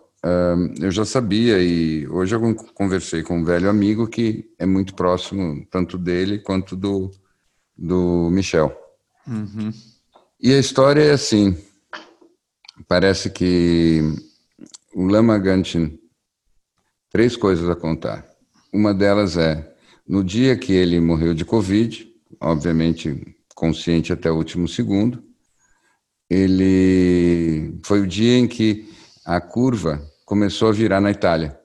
[0.80, 5.66] Eu já sabia e hoje eu conversei com um velho amigo que é muito próximo
[5.70, 7.10] tanto dele quanto do,
[7.76, 8.76] do Michel.
[9.26, 9.72] Uhum.
[10.40, 11.56] E a história é assim:
[12.88, 14.00] parece que
[14.94, 15.98] o Lama Gantin
[17.10, 18.26] três coisas a contar.
[18.72, 19.74] Uma delas é
[20.06, 22.06] no dia que ele morreu de Covid,
[22.40, 25.24] obviamente consciente até o último segundo,
[26.28, 28.88] ele foi o dia em que
[29.26, 31.58] a curva começou a virar na Itália.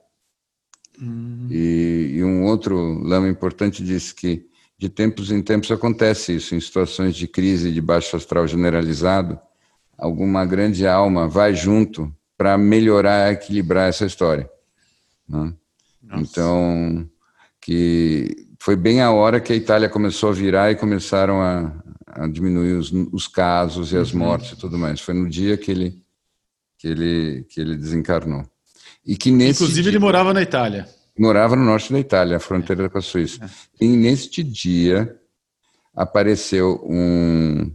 [0.99, 1.47] Hum.
[1.51, 4.47] E, e, um outro lama importante disse que
[4.77, 9.39] de tempos em tempos acontece isso, em situações de crise de baixo astral generalizado,
[9.95, 14.49] alguma grande alma vai junto para melhorar, equilibrar essa história.
[15.29, 15.53] Né?
[16.15, 17.07] Então,
[17.61, 21.71] que foi bem a hora que a Itália começou a virar e começaram a,
[22.07, 24.19] a diminuir os, os, casos e as uhum.
[24.19, 24.99] mortes e tudo mais.
[24.99, 26.00] Foi no dia que ele
[26.81, 28.43] que ele que ele desencarnou.
[29.05, 30.87] E que nesse inclusive dia, ele morava na Itália.
[31.17, 32.89] Morava no norte da Itália, a fronteira é.
[32.89, 33.45] com a Suíça.
[33.45, 33.85] É.
[33.85, 35.15] E neste dia
[35.93, 37.71] apareceu um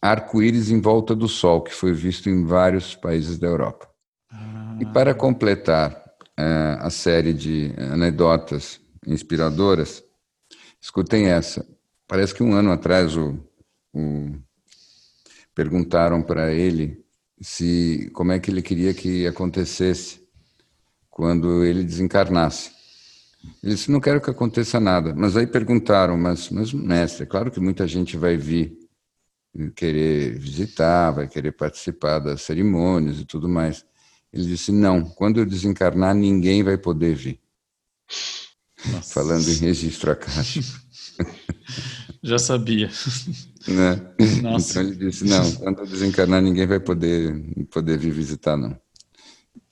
[0.00, 3.86] arco-íris em volta do Sol, que foi visto em vários países da Europa.
[4.30, 4.78] Ah.
[4.80, 10.02] E para completar uh, a série de anedotas inspiradoras,
[10.80, 11.66] escutem essa.
[12.06, 13.38] Parece que um ano atrás o,
[13.92, 14.32] o
[15.54, 17.04] perguntaram para ele
[17.40, 20.20] se como é que ele queria que acontecesse
[21.10, 22.70] quando ele desencarnasse.
[23.62, 25.14] Ele disse: Não quero que aconteça nada.
[25.14, 28.76] Mas aí perguntaram: Mas, mas mestre, é claro que muita gente vai vir
[29.74, 33.84] querer visitar, vai querer participar das cerimônias e tudo mais.
[34.32, 37.40] Ele disse: Não, quando eu desencarnar, ninguém vai poder vir.
[38.92, 39.14] Nossa.
[39.14, 40.80] Falando em registro acástico.
[42.22, 42.90] Já sabia.
[43.66, 44.00] Né?
[44.42, 44.80] Nossa.
[44.80, 48.78] Então ele disse: Não, quando eu desencarnar, ninguém vai poder, poder vir visitar, não.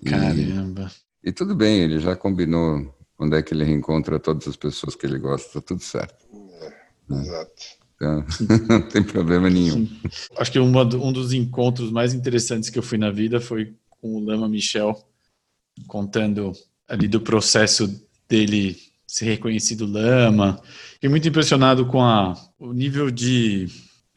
[0.01, 0.91] E, Caramba.
[1.25, 5.07] E tudo bem, ele já combinou quando é que ele reencontra todas as pessoas que
[5.07, 6.27] ele gosta, tá tudo certo.
[6.61, 6.69] É,
[7.09, 7.23] né?
[7.23, 7.63] Exato.
[7.97, 8.25] Então,
[8.69, 9.89] não tem problema nenhum.
[10.37, 14.17] Acho que uma, um dos encontros mais interessantes que eu fui na vida foi com
[14.17, 14.95] o Lama Michel,
[15.87, 16.53] contando
[16.87, 17.89] ali do processo
[18.29, 18.77] dele
[19.07, 20.61] ser reconhecido Lama.
[20.95, 23.69] Fiquei muito impressionado com a, o nível de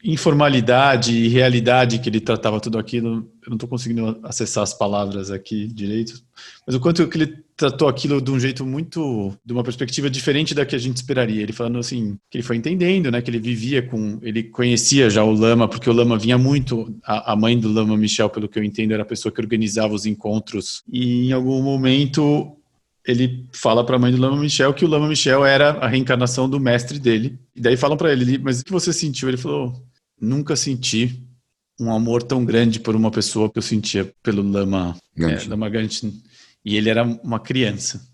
[0.02, 3.28] informalidade e realidade que ele tratava tudo aquilo.
[3.44, 6.22] Eu não estou conseguindo acessar as palavras aqui direito,
[6.66, 10.54] mas o quanto que ele tratou aquilo de um jeito muito, de uma perspectiva diferente
[10.54, 11.42] da que a gente esperaria.
[11.42, 15.22] Ele falando assim, que ele foi entendendo, né, que ele vivia com, ele conhecia já
[15.22, 18.58] o Lama, porque o Lama vinha muito, a, a mãe do Lama Michel, pelo que
[18.58, 22.56] eu entendo, era a pessoa que organizava os encontros, e em algum momento
[23.06, 26.48] ele fala para a mãe do Lama Michel que o Lama Michel era a reencarnação
[26.48, 27.38] do mestre dele.
[27.54, 29.28] E daí falam para ele, mas o que você sentiu?
[29.28, 29.82] Ele falou:
[30.20, 31.22] nunca senti
[31.80, 35.70] um amor tão grande por uma pessoa que eu sentia pelo Lama, é, Lama.
[36.64, 38.06] E ele era uma criança.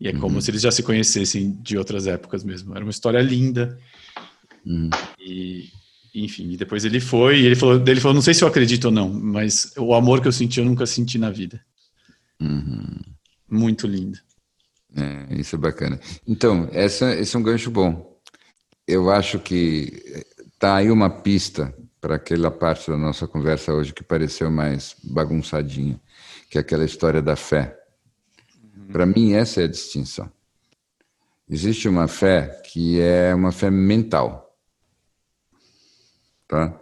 [0.00, 0.40] E é como uhum.
[0.40, 2.74] se eles já se conhecessem de outras épocas mesmo.
[2.74, 3.78] Era uma história linda.
[4.64, 4.88] Uhum.
[5.18, 5.68] E,
[6.14, 8.86] enfim, e depois ele foi e ele falou, ele falou, não sei se eu acredito
[8.86, 11.60] ou não, mas o amor que eu senti eu nunca senti na vida.
[12.40, 12.98] Uhum.
[13.50, 14.18] Muito lindo.
[14.96, 16.00] É, isso é bacana.
[16.26, 18.18] Então, essa, esse é um gancho bom.
[18.86, 20.24] Eu acho que
[20.58, 26.00] tá aí uma pista para aquela parte da nossa conversa hoje que pareceu mais bagunçadinha,
[26.48, 27.78] que é aquela história da fé.
[28.74, 28.88] Uhum.
[28.88, 30.30] Para mim, essa é a distinção.
[31.48, 34.56] Existe uma fé que é uma fé mental.
[36.48, 36.80] Tá?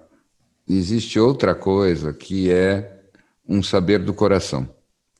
[0.68, 3.02] Existe outra coisa que é
[3.46, 4.68] um saber do coração.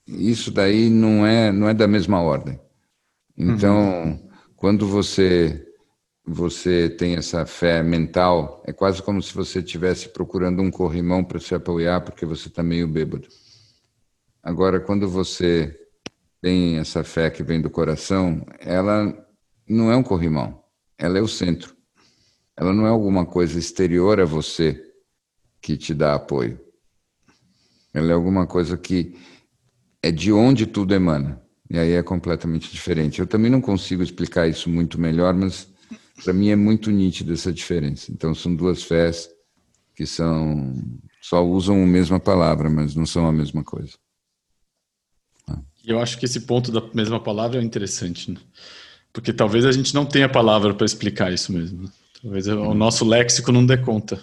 [0.09, 2.59] Isso daí não é, não é da mesma ordem.
[3.37, 4.29] Então, uhum.
[4.57, 5.65] quando você
[6.31, 11.41] você tem essa fé mental, é quase como se você estivesse procurando um corrimão para
[11.41, 13.27] se apoiar porque você está meio bêbado.
[14.43, 15.75] Agora, quando você
[16.41, 19.13] tem essa fé que vem do coração, ela
[19.67, 20.63] não é um corrimão,
[20.99, 21.75] ela é o centro.
[22.57, 24.85] Ela não é alguma coisa exterior a você
[25.63, 26.61] que te dá apoio.
[27.95, 29.17] Ela é alguma coisa que
[30.03, 31.41] é de onde tudo emana.
[31.71, 33.21] E aí é completamente diferente.
[33.21, 35.69] Eu também não consigo explicar isso muito melhor, mas
[36.25, 38.11] para mim é muito nítida essa diferença.
[38.11, 39.29] Então são duas fés
[39.95, 40.75] que são
[41.21, 43.93] só usam a mesma palavra, mas não são a mesma coisa.
[45.85, 48.39] Eu acho que esse ponto da mesma palavra é interessante, né?
[49.13, 51.83] porque talvez a gente não tenha palavra para explicar isso mesmo.
[51.83, 51.89] Né?
[52.23, 54.23] Talvez o nosso léxico não dê conta.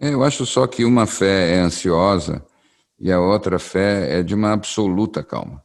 [0.00, 2.44] É, eu acho só que uma fé é ansiosa
[2.98, 5.64] e a outra fé é de uma absoluta calma.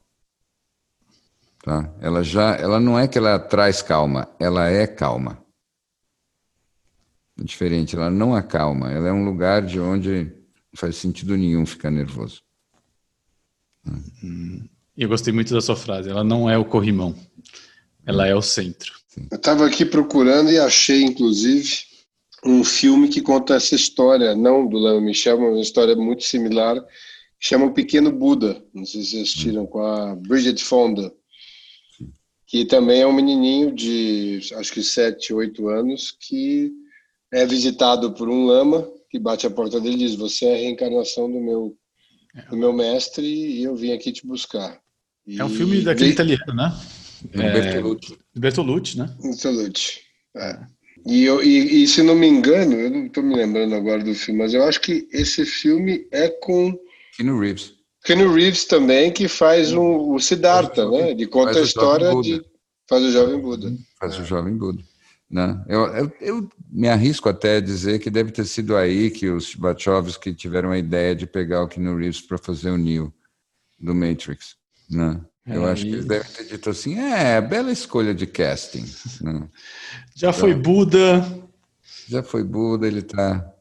[1.63, 1.93] Tá?
[1.99, 5.43] Ela já, ela não é que ela traz calma, ela é calma.
[7.39, 10.25] É diferente, ela não acalma, ela é um lugar de onde
[10.71, 12.41] Não faz sentido nenhum ficar nervoso.
[14.97, 16.09] Eu gostei muito da sua frase.
[16.09, 17.15] Ela não é o corrimão,
[18.05, 18.93] ela é o centro.
[19.31, 21.85] Eu estava aqui procurando e achei, inclusive,
[22.45, 26.77] um filme que conta essa história, não do Léo Michel, mas uma história muito similar,
[27.39, 28.63] chama O Pequeno Buda.
[28.73, 31.13] Não sei se vocês assistiram, com a Bridget Fonda,
[32.45, 36.71] que também é um menininho de acho que 7, 8 anos, que
[37.31, 40.57] é visitado por um lama que bate a porta dele e diz: Você é a
[40.57, 41.77] reencarnação do meu,
[42.49, 44.79] do meu mestre e eu vim aqui te buscar.
[45.27, 46.73] É um filme daquele italiano, né?
[47.33, 48.17] É, Bertolucci.
[48.35, 49.15] Bertolucci, né?
[49.21, 49.99] Bertolucci,
[50.35, 50.59] é.
[51.05, 54.13] E, eu, e, e, se não me engano, eu não estou me lembrando agora do
[54.13, 56.77] filme, mas eu acho que esse filme é com.
[57.19, 57.73] Keanu Reeves.
[58.05, 61.11] Keanu Reeves também, que faz um, o Siddhartha, né?
[61.11, 62.41] Ele conta a história de.
[62.87, 63.77] Faz o Jovem Buda.
[63.99, 64.81] Faz o Jovem Buda.
[65.29, 65.63] Né?
[65.67, 69.53] Eu, eu, eu, me arrisco até a dizer que deve ter sido aí que os
[69.53, 73.13] Wachowski tiveram a ideia de pegar o Keanu Reeves para fazer o Neo
[73.79, 74.55] do Matrix.
[74.89, 75.21] Né?
[75.45, 78.85] Eu é, acho que eles devem ter dito assim: é, bela escolha de casting.
[79.21, 79.47] Né?
[80.15, 81.43] Já então, foi Buda.
[82.07, 83.53] Já foi Buda, ele está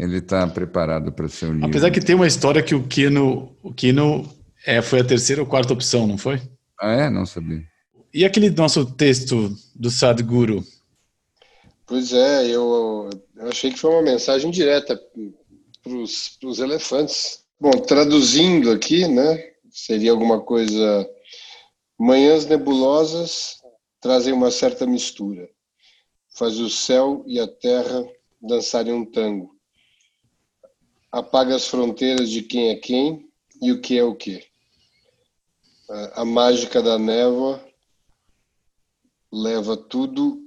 [0.00, 1.66] ele tá preparado para ser Neo.
[1.66, 4.26] Apesar que tem uma história que o Kino, o Kino
[4.64, 6.40] é, foi a terceira ou quarta opção, não foi?
[6.80, 7.10] Ah, é?
[7.10, 7.62] Não sabia.
[8.12, 10.64] E aquele nosso texto do Sadhguru?
[11.86, 15.00] Pois é, eu, eu achei que foi uma mensagem direta
[15.82, 17.44] para os elefantes.
[17.60, 19.50] Bom, traduzindo aqui, né?
[19.70, 21.08] Seria alguma coisa.
[21.98, 23.56] Manhãs nebulosas
[24.00, 25.46] trazem uma certa mistura.
[26.34, 28.02] Faz o céu e a terra
[28.40, 29.59] dançarem um tango.
[31.12, 33.28] Apaga as fronteiras de quem é quem
[33.60, 34.44] e o que é o que.
[36.14, 37.64] A mágica da névoa
[39.32, 40.40] leva tudo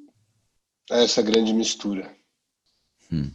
[0.90, 2.16] a essa grande mistura.
[3.12, 3.32] Hum.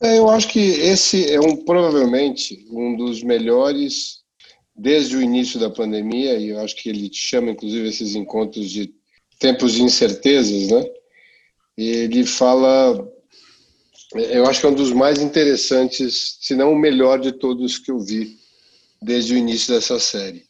[0.00, 4.22] É, eu acho que esse é um provavelmente um dos melhores
[4.74, 8.92] desde o início da pandemia e eu acho que ele chama inclusive esses encontros de
[9.38, 10.84] tempos de incertezas, né?
[11.76, 13.08] Ele fala,
[14.14, 17.90] eu acho que é um dos mais interessantes, se não o melhor de todos que
[17.90, 18.38] eu vi
[19.02, 20.44] desde o início dessa série,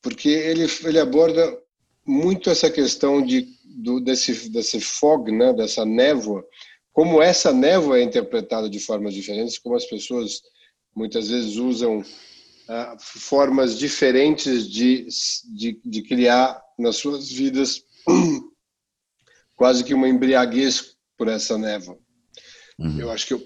[0.00, 1.58] porque ele ele aborda
[2.06, 5.52] muito essa questão de do, desse desse fog, né?
[5.52, 6.44] Dessa névoa
[6.92, 10.42] como essa névoa é interpretada de formas diferentes, como as pessoas
[10.94, 12.04] muitas vezes usam
[12.68, 15.06] ah, formas diferentes de,
[15.54, 17.82] de, de, criar nas suas vidas
[19.56, 21.98] quase que uma embriaguez por essa névoa.
[22.82, 22.98] Uhum.
[22.98, 23.42] Eu acho que eu,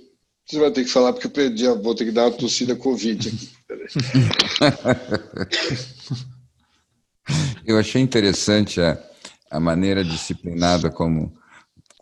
[0.47, 3.29] você vai ter que falar porque eu perdi, vou ter que dar uma tossida Covid
[3.29, 3.51] aqui.
[7.67, 8.99] eu achei interessante a,
[9.51, 11.37] a maneira disciplinada como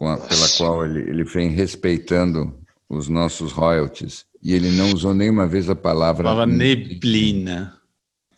[0.01, 2.57] a, pela qual ele, ele vem respeitando
[2.89, 4.25] os nossos royalties.
[4.43, 6.25] E ele não usou nenhuma vez a palavra.
[6.25, 7.79] Falava neblina.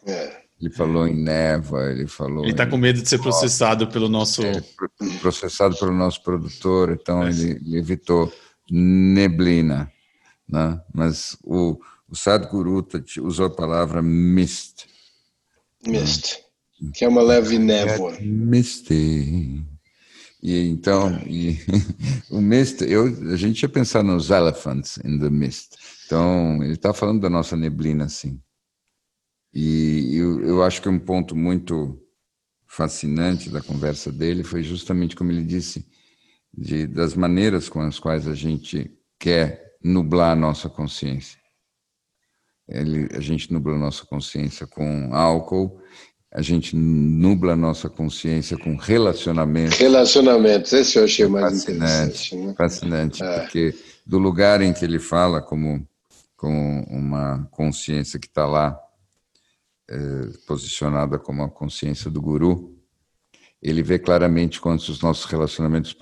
[0.07, 0.47] É.
[0.61, 2.45] Ele falou em neva, ele falou.
[2.45, 4.43] Ele está com medo de ser processado pelo nosso.
[4.43, 4.63] É,
[5.21, 7.29] processado pelo nosso produtor, então é.
[7.29, 8.33] ele, ele, evitou
[8.71, 9.91] neblina.
[10.49, 10.81] Né?
[10.95, 12.87] Mas o, o Sadhguru
[13.23, 14.87] usou a palavra mist.
[15.87, 16.39] Mist,
[16.81, 16.91] né?
[16.95, 18.19] que é uma leve névoa.
[18.21, 19.65] Misty.
[20.43, 21.59] E então, e,
[22.31, 25.77] o mist, eu, a gente ia pensar nos elephants in the mist.
[26.07, 28.41] Então, ele está falando da nossa neblina, assim.
[29.53, 31.99] E eu, eu acho que um ponto muito
[32.67, 35.87] fascinante da conversa dele foi justamente como ele disse,
[36.53, 41.39] de, das maneiras com as quais a gente quer nublar a nossa consciência.
[42.69, 45.81] Ele, a gente nubla a nossa consciência com álcool
[46.37, 49.79] a gente nubla a nossa consciência com relacionamentos.
[49.79, 52.37] Relacionamentos, esse eu achei mais fascinante.
[52.37, 52.55] Né?
[52.55, 53.41] Fascinante, é.
[53.41, 53.75] porque
[54.05, 55.89] do lugar em que ele fala como,
[56.37, 58.79] como uma consciência que está lá,
[59.89, 59.97] é,
[60.47, 62.76] posicionada como a consciência do guru,
[63.69, 65.95] ele vê claramente quando os nossos relacionamentos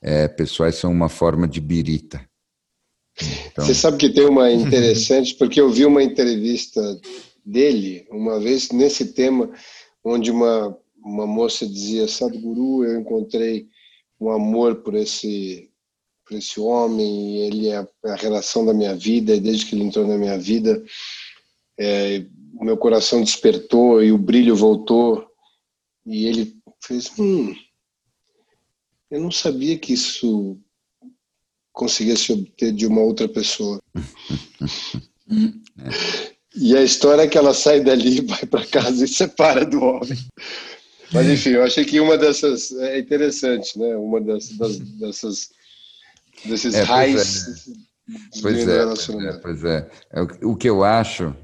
[0.00, 2.26] é, pessoais são uma forma de birita.
[3.46, 3.64] Então...
[3.64, 6.80] Você sabe que tem uma interessante, porque eu vi uma entrevista
[7.44, 9.50] dele, uma vez nesse tema,
[10.02, 13.68] onde uma, uma moça dizia: Sadhguru, eu encontrei
[14.18, 15.70] um amor por esse,
[16.26, 20.06] por esse homem, ele é a relação da minha vida, e desde que ele entrou
[20.06, 20.82] na minha vida,
[21.78, 22.24] é,
[22.58, 25.26] o meu coração despertou e o brilho voltou.
[26.06, 26.53] E ele
[26.86, 27.54] fez: Hum,
[29.10, 30.58] eu não sabia que isso
[31.72, 33.80] conseguia se obter de uma outra pessoa.
[35.78, 36.34] é.
[36.56, 40.18] E a história é que ela sai dali, vai para casa e separa do homem.
[41.12, 43.96] Mas enfim, eu achei que uma dessas é interessante, né?
[43.96, 45.50] Uma dessas, dessas
[46.44, 47.68] desses é, raios.
[48.40, 49.90] Pois é, pois é, pois é.
[50.42, 51.34] O que eu acho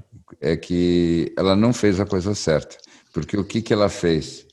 [0.41, 2.77] é que ela não fez a coisa certa.
[3.13, 4.47] Porque o que, que ela fez?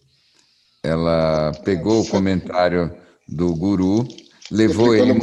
[0.88, 2.92] Ela pegou o comentário
[3.28, 4.08] do guru,
[4.50, 5.14] levou ele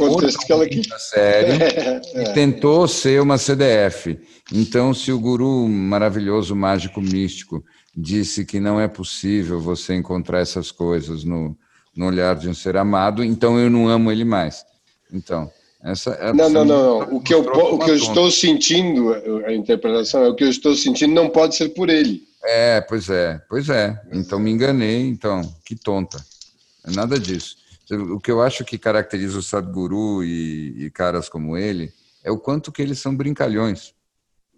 [0.45, 0.87] que ela quis.
[1.09, 1.53] sério
[2.13, 2.21] é.
[2.21, 4.19] e tentou ser uma CDF.
[4.53, 7.63] Então, se o guru maravilhoso, mágico, místico,
[7.97, 11.57] disse que não é possível você encontrar essas coisas no,
[11.95, 14.63] no olhar de um ser amado, então eu não amo ele mais.
[15.11, 15.49] Então,
[15.85, 17.15] essa é não, não, não, não.
[17.17, 19.13] O que eu, o que eu estou sentindo,
[19.45, 22.23] a interpretação é o que eu estou sentindo não pode ser por ele.
[22.43, 24.01] É, pois é, pois é.
[24.11, 26.17] Então me enganei, então, que tonta.
[26.83, 27.55] É nada disso.
[27.91, 32.39] O que eu acho que caracteriza o Sadhguru e, e caras como ele é o
[32.39, 33.93] quanto que eles são brincalhões.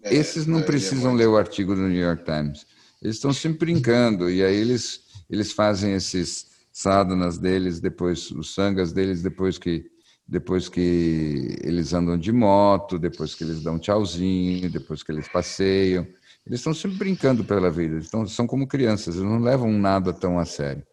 [0.02, 2.66] É, Esses não é, é precisam é ler o artigo do New York Times.
[3.02, 8.94] Eles estão sempre brincando e aí eles eles fazem esses sadhanas deles depois os sangas
[8.94, 9.92] deles depois que
[10.28, 16.06] depois que eles andam de moto, depois que eles dão tchauzinho, depois que eles passeiam.
[16.46, 20.40] Eles estão sempre brincando pela vida, eles são como crianças, eles não levam nada tão
[20.40, 20.84] a sério.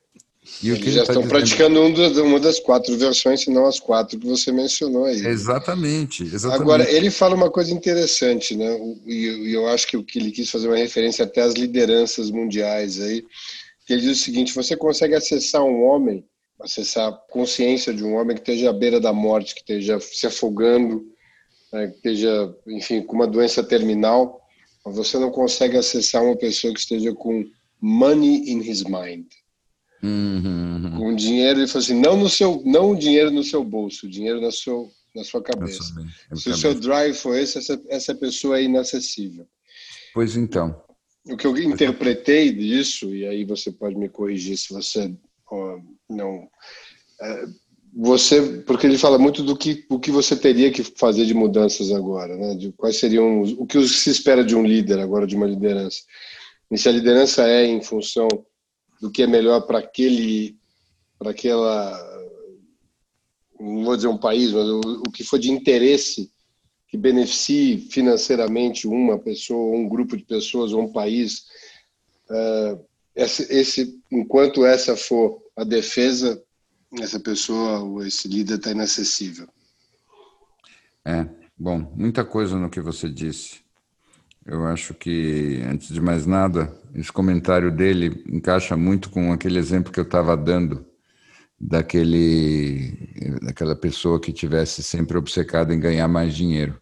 [0.63, 1.29] E eles já tá estão dizendo...
[1.29, 5.25] praticando uma das quatro versões, se não as quatro que você mencionou aí.
[5.27, 6.63] Exatamente, exatamente.
[6.63, 8.79] Agora, ele fala uma coisa interessante, né?
[9.07, 13.01] E eu acho que o que ele quis fazer uma referência até às lideranças mundiais
[13.01, 13.25] aí.
[13.89, 16.25] Ele diz o seguinte: você consegue acessar um homem,
[16.61, 20.27] acessar a consciência de um homem que esteja à beira da morte, que esteja se
[20.27, 21.05] afogando,
[21.73, 21.89] né?
[21.89, 24.41] que esteja, enfim, com uma doença terminal
[24.93, 27.45] você não consegue acessar uma pessoa que esteja com
[27.81, 29.27] money in his mind.
[30.03, 30.93] Uhum.
[30.99, 34.11] Com dinheiro, ele falou assim, não no seu, não o dinheiro no seu bolso, o
[34.11, 35.83] dinheiro na sua, na sua cabeça.
[36.35, 39.47] Se o seu drive for esse, essa, essa pessoa é inacessível.
[40.13, 40.83] Pois então.
[41.27, 45.17] O que eu interpretei disso, e aí você pode me corrigir se você
[46.09, 46.49] não.
[47.21, 47.47] É,
[47.97, 51.93] você, porque ele fala muito do que o que você teria que fazer de mudanças
[51.93, 52.55] agora, né?
[52.57, 56.01] De quais seriam o que se espera de um líder agora, de uma liderança.
[56.71, 58.27] E se a liderança é em função
[59.01, 60.57] do que é melhor para aquele,
[61.19, 61.97] para aquela,
[63.61, 66.33] não vou dizer um país, mas o, o que for de interesse
[66.89, 71.45] que beneficie financeiramente uma pessoa, um grupo de pessoas ou um país,
[72.31, 72.85] uh,
[73.15, 76.43] esse, esse, enquanto essa for a defesa
[77.03, 79.49] essa pessoa ou esse líder está inacessível.
[81.05, 81.27] É,
[81.59, 83.63] bom, muita coisa no que você disse.
[84.47, 89.93] Eu acho que, antes de mais nada, esse comentário dele encaixa muito com aquele exemplo
[89.93, 90.87] que eu estava dando
[91.59, 96.81] daquele, daquela pessoa que tivesse sempre obcecada em ganhar mais dinheiro.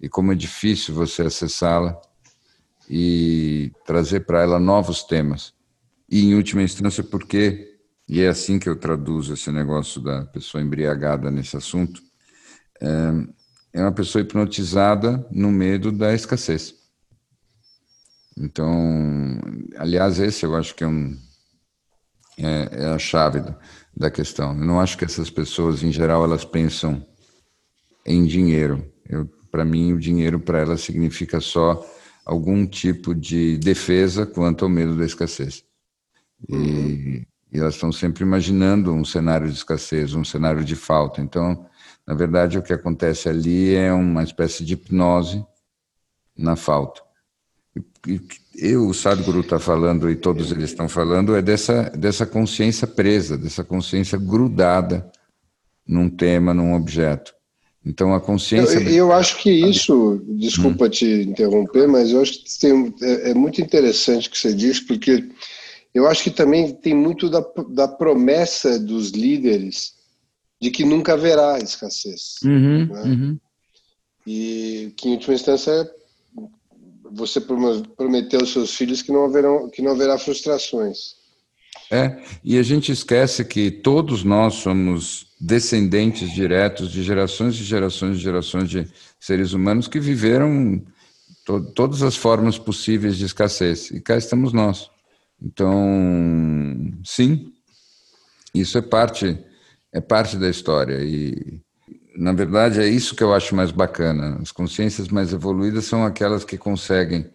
[0.00, 2.00] E como é difícil você acessá-la
[2.88, 5.52] e trazer para ela novos temas.
[6.08, 7.75] E, em última instância, porque
[8.08, 12.00] e é assim que eu traduzo esse negócio da pessoa embriagada nesse assunto,
[12.80, 16.74] é, é uma pessoa hipnotizada no medo da escassez.
[18.38, 19.40] Então,
[19.76, 21.18] aliás, esse eu acho que é, um,
[22.38, 23.42] é, é a chave
[23.96, 24.50] da, questão.
[24.50, 27.04] Eu não acho que essas pessoas, em geral, elas pensam
[28.04, 28.86] em dinheiro.
[29.50, 31.84] Para mim, o dinheiro para elas significa só
[32.24, 35.64] algum tipo de defesa quanto ao medo da escassez.
[36.48, 36.62] Uhum.
[36.62, 41.20] E elas estão sempre imaginando um cenário de escassez, um cenário de falta.
[41.20, 41.66] Então,
[42.06, 45.44] na verdade, o que acontece ali é uma espécie de hipnose
[46.36, 47.00] na falta.
[48.06, 48.20] E
[48.56, 53.36] eu, o Sadhguru está falando, e todos eles estão falando, é dessa, dessa consciência presa,
[53.36, 55.10] dessa consciência grudada
[55.86, 57.34] num tema, num objeto.
[57.84, 58.78] Então, a consciência.
[58.78, 60.90] Eu, eu acho que isso, desculpa hum.
[60.90, 64.80] te interromper, mas eu acho que tem, é, é muito interessante o que você diz,
[64.80, 65.28] porque
[65.96, 69.94] eu acho que também tem muito da, da promessa dos líderes
[70.60, 72.34] de que nunca haverá escassez.
[72.44, 73.02] Uhum, né?
[73.02, 73.38] uhum.
[74.26, 75.90] E que, em última instância,
[77.10, 81.16] você prometeu aos seus filhos que não, haverão, que não haverá frustrações.
[81.90, 88.16] É, e a gente esquece que todos nós somos descendentes diretos de gerações e gerações
[88.16, 88.86] e gerações de
[89.18, 90.82] seres humanos que viveram
[91.46, 93.90] to todas as formas possíveis de escassez.
[93.92, 94.90] E cá estamos nós.
[95.40, 97.52] Então, sim,
[98.54, 99.38] isso é parte
[99.92, 101.60] é parte da história e
[102.16, 104.38] na verdade é isso que eu acho mais bacana.
[104.42, 107.30] As consciências mais evoluídas são aquelas que conseguem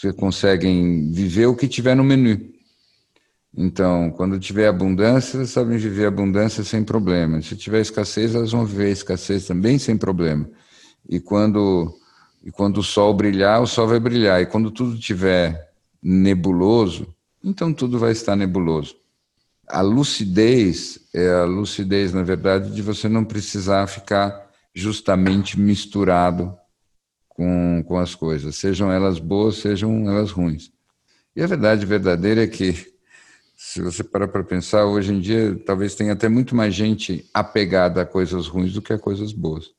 [0.00, 2.52] que conseguem viver o que tiver no menu.
[3.56, 7.40] Então, quando tiver abundância, elas sabem viver abundância sem problema.
[7.40, 10.48] Se tiver escassez, elas vão viver escassez também sem problema.
[11.08, 11.94] E quando
[12.44, 14.42] e quando o sol brilhar, o sol vai brilhar.
[14.42, 15.70] E quando tudo tiver
[16.02, 17.13] nebuloso,
[17.44, 18.96] então tudo vai estar nebuloso.
[19.68, 26.56] A lucidez é a lucidez, na verdade, de você não precisar ficar justamente misturado
[27.28, 30.72] com, com as coisas, sejam elas boas, sejam elas ruins.
[31.36, 32.94] E a verdade verdadeira é que,
[33.56, 38.02] se você parar para pensar, hoje em dia talvez tenha até muito mais gente apegada
[38.02, 39.72] a coisas ruins do que a coisas boas.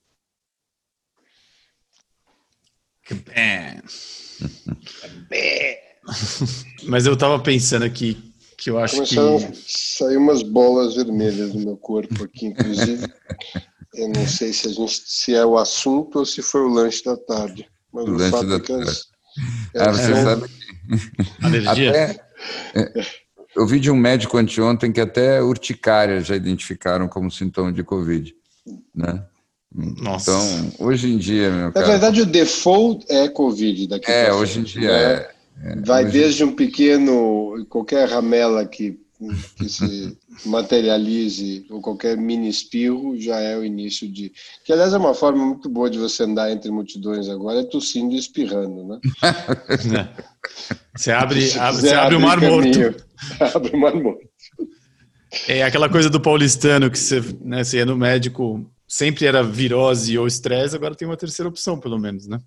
[6.84, 8.18] Mas eu estava pensando aqui
[8.58, 9.46] que eu acho Começaram que.
[9.46, 13.08] a sair umas bolas vermelhas no meu corpo aqui, inclusive.
[13.94, 17.04] eu não sei se, a gente, se é o assunto ou se foi o lanche
[17.04, 17.68] da tarde.
[17.92, 18.90] Mas o, o lanche da é tarde.
[18.90, 19.08] As,
[19.76, 20.66] ah, você é, sabe que.
[21.46, 21.90] Alergia?
[21.90, 22.20] Até,
[22.76, 23.06] é,
[23.56, 28.34] eu vi de um médico anteontem que até urticária já identificaram como sintoma de Covid.
[28.94, 29.24] Né?
[29.74, 30.32] Nossa.
[30.32, 34.64] Então, hoje em dia, meu Na verdade, o default é Covid daqui É, hoje em
[34.64, 35.14] dia né?
[35.14, 35.35] é.
[35.64, 35.76] É.
[35.82, 39.00] Vai desde um pequeno, qualquer ramela que,
[39.58, 44.32] que se materialize, ou qualquer mini espirro, já é o início de.
[44.64, 48.14] Que, aliás, é uma forma muito boa de você andar entre multidões agora, é tossindo
[48.14, 49.00] e espirrando, né?
[50.96, 53.06] você abre, abre você abre o mar morto.
[53.56, 54.28] abre o mar morto.
[55.48, 60.18] É aquela coisa do paulistano que você, né, você ia no médico sempre era virose
[60.18, 62.40] ou estresse, agora tem uma terceira opção, pelo menos, né?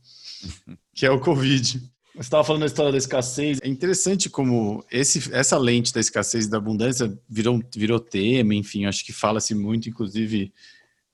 [0.94, 1.82] Que é o Covid.
[2.18, 3.60] Você estava falando da história da escassez.
[3.62, 8.86] É interessante como esse, essa lente da escassez e da abundância virou, virou tema, enfim,
[8.86, 10.52] acho que fala-se muito, inclusive,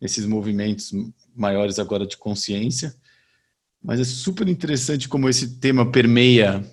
[0.01, 0.93] nesses movimentos
[1.37, 2.95] maiores agora de consciência.
[3.83, 6.65] Mas é super interessante como esse tema permeia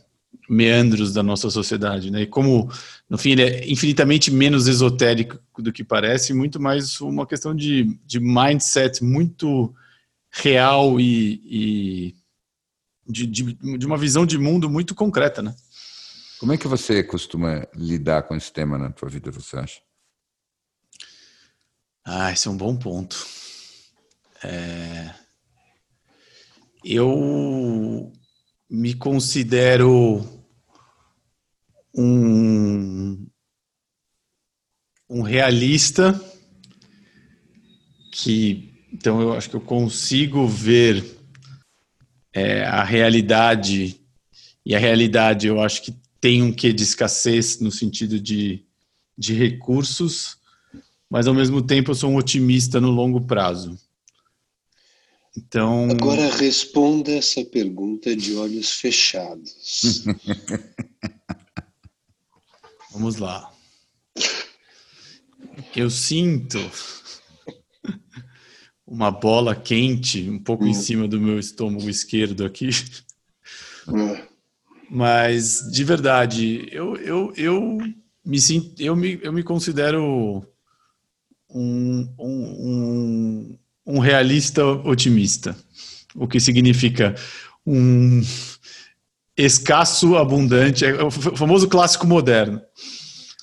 [0.50, 2.22] meandros da nossa sociedade, né?
[2.22, 2.72] E como,
[3.10, 8.00] no fim, ele é infinitamente menos esotérico do que parece, muito mais uma questão de,
[8.06, 9.76] de mindset muito
[10.32, 12.21] real e, e
[13.08, 15.56] de, de, de, uma visão de mundo muito concreta, né?
[16.40, 19.82] Como é que você costuma lidar com esse tema na tua vida, você acha?
[22.04, 23.16] Ah, esse é um bom ponto.
[24.44, 25.14] É...
[26.84, 28.12] Eu
[28.70, 30.26] me considero
[31.94, 33.28] um,
[35.08, 36.20] um realista
[38.12, 41.21] que então eu acho que eu consigo ver
[42.34, 44.02] é, a realidade
[44.66, 48.64] e a realidade eu acho que tem um quê de escassez no sentido de,
[49.18, 50.38] de recursos,
[51.10, 53.78] mas ao mesmo tempo eu sou um otimista no longo prazo.
[55.36, 55.90] Então.
[55.90, 60.04] Agora responda essa pergunta de olhos fechados.
[62.92, 63.52] Vamos lá.
[65.76, 66.60] Eu sinto
[68.92, 70.74] uma bola quente um pouco em hum.
[70.74, 72.70] cima do meu estômago esquerdo aqui.
[73.88, 74.18] Hum.
[74.90, 77.78] Mas, de verdade, eu, eu, eu,
[78.26, 78.38] me,
[78.78, 80.46] eu, me, eu me considero
[81.50, 85.56] um, um, um realista otimista.
[86.14, 87.16] O que significa
[87.66, 88.22] um
[89.38, 92.62] escasso, abundante, é o famoso clássico moderno.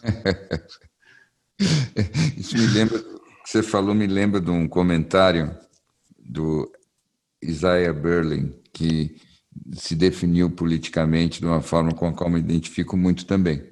[2.36, 3.03] Isso me lembra,
[3.49, 5.57] você falou, me lembra de um comentário
[6.18, 6.70] do
[7.42, 9.16] Isaiah Berlin, que
[9.72, 13.62] se definiu politicamente de uma forma com a qual me identifico muito também.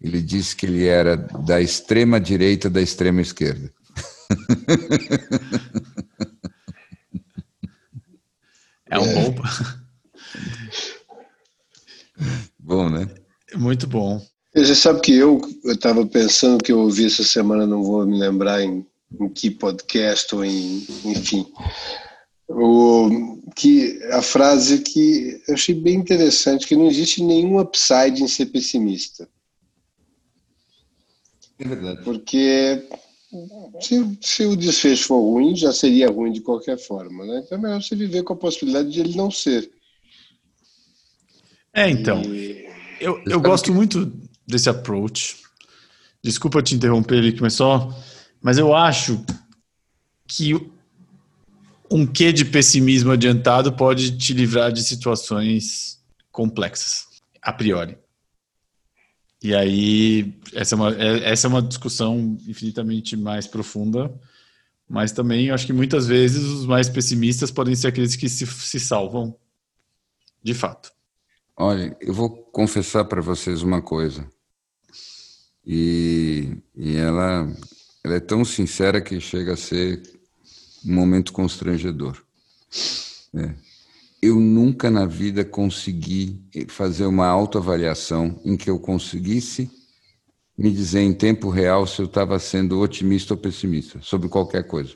[0.00, 3.72] Ele disse que ele era da extrema direita da extrema esquerda.
[8.90, 9.42] É um bom.
[12.58, 13.08] Bom, né?
[13.54, 14.20] Muito bom.
[14.52, 18.60] Você sabe que eu estava pensando que eu ouvi essa semana, não vou me lembrar
[18.62, 18.84] em,
[19.20, 21.46] em que podcast ou em, enfim,
[22.48, 28.28] o, que a frase que eu achei bem interessante, que não existe nenhum upside em
[28.28, 29.28] ser pessimista.
[31.58, 32.02] É verdade.
[32.02, 32.88] Porque
[33.80, 37.24] se, se, o desfecho for ruim, já seria ruim de qualquer forma.
[37.24, 37.42] Né?
[37.44, 39.70] Então é melhor você viver com a possibilidade de ele não ser.
[41.72, 42.22] É, então.
[42.22, 42.68] E...
[43.00, 43.70] Eu, eu gosto que...
[43.70, 44.12] muito
[44.46, 45.36] desse approach.
[46.22, 47.92] Desculpa te interromper, ele começou,
[48.42, 49.24] mas eu acho
[50.26, 50.54] que
[51.90, 57.06] um quê de pessimismo adiantado pode te livrar de situações complexas,
[57.40, 57.98] a priori.
[59.42, 64.12] E aí, essa é uma, é, essa é uma discussão infinitamente mais profunda,
[64.88, 68.78] mas também acho que muitas vezes os mais pessimistas podem ser aqueles que se, se
[68.78, 69.36] salvam
[70.42, 70.92] de fato.
[71.56, 74.28] Olha, eu vou confessar para vocês uma coisa.
[75.64, 77.46] E, e ela,
[78.04, 80.02] ela é tão sincera que chega a ser
[80.84, 82.20] um momento constrangedor.
[83.34, 83.54] É.
[84.20, 89.70] Eu nunca na vida consegui fazer uma autoavaliação em que eu conseguisse
[90.56, 94.94] me dizer em tempo real se eu estava sendo otimista ou pessimista sobre qualquer coisa.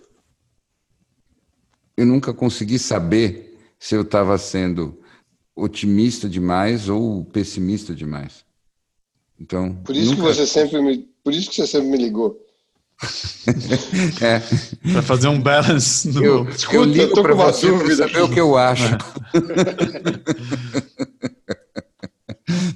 [1.96, 5.00] eu nunca consegui saber se eu estava sendo
[5.54, 8.44] otimista demais ou pessimista demais.
[9.40, 10.16] Então, por isso nunca...
[10.16, 12.45] que você sempre me, por isso que você sempre me ligou.
[14.20, 14.40] É.
[14.92, 16.08] Para fazer um balance.
[16.08, 16.24] No...
[16.24, 18.96] Eu, Escuta, eu ligo para você para saber o que eu acho.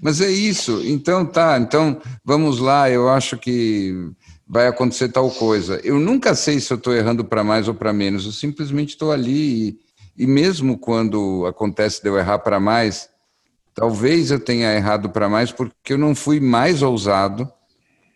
[0.02, 0.82] Mas é isso.
[0.84, 1.59] Então tá.
[1.59, 2.90] Então vamos lá.
[2.90, 4.10] Eu acho que
[4.47, 5.80] vai acontecer tal coisa.
[5.82, 8.26] Eu nunca sei se eu estou errando para mais ou para menos.
[8.26, 13.09] Eu simplesmente estou ali e, e mesmo quando acontece de eu errar para mais,
[13.74, 17.51] talvez eu tenha errado para mais porque eu não fui mais ousado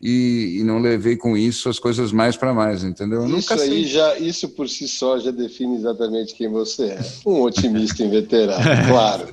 [0.01, 3.23] e, e, não levei com isso as coisas mais para mais, entendeu?
[3.23, 3.85] Eu isso aí sei.
[3.87, 7.01] já, isso por si só já define exatamente quem você é.
[7.25, 9.29] Um otimista inveterado, claro,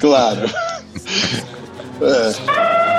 [0.00, 0.40] claro.
[2.02, 2.90] É.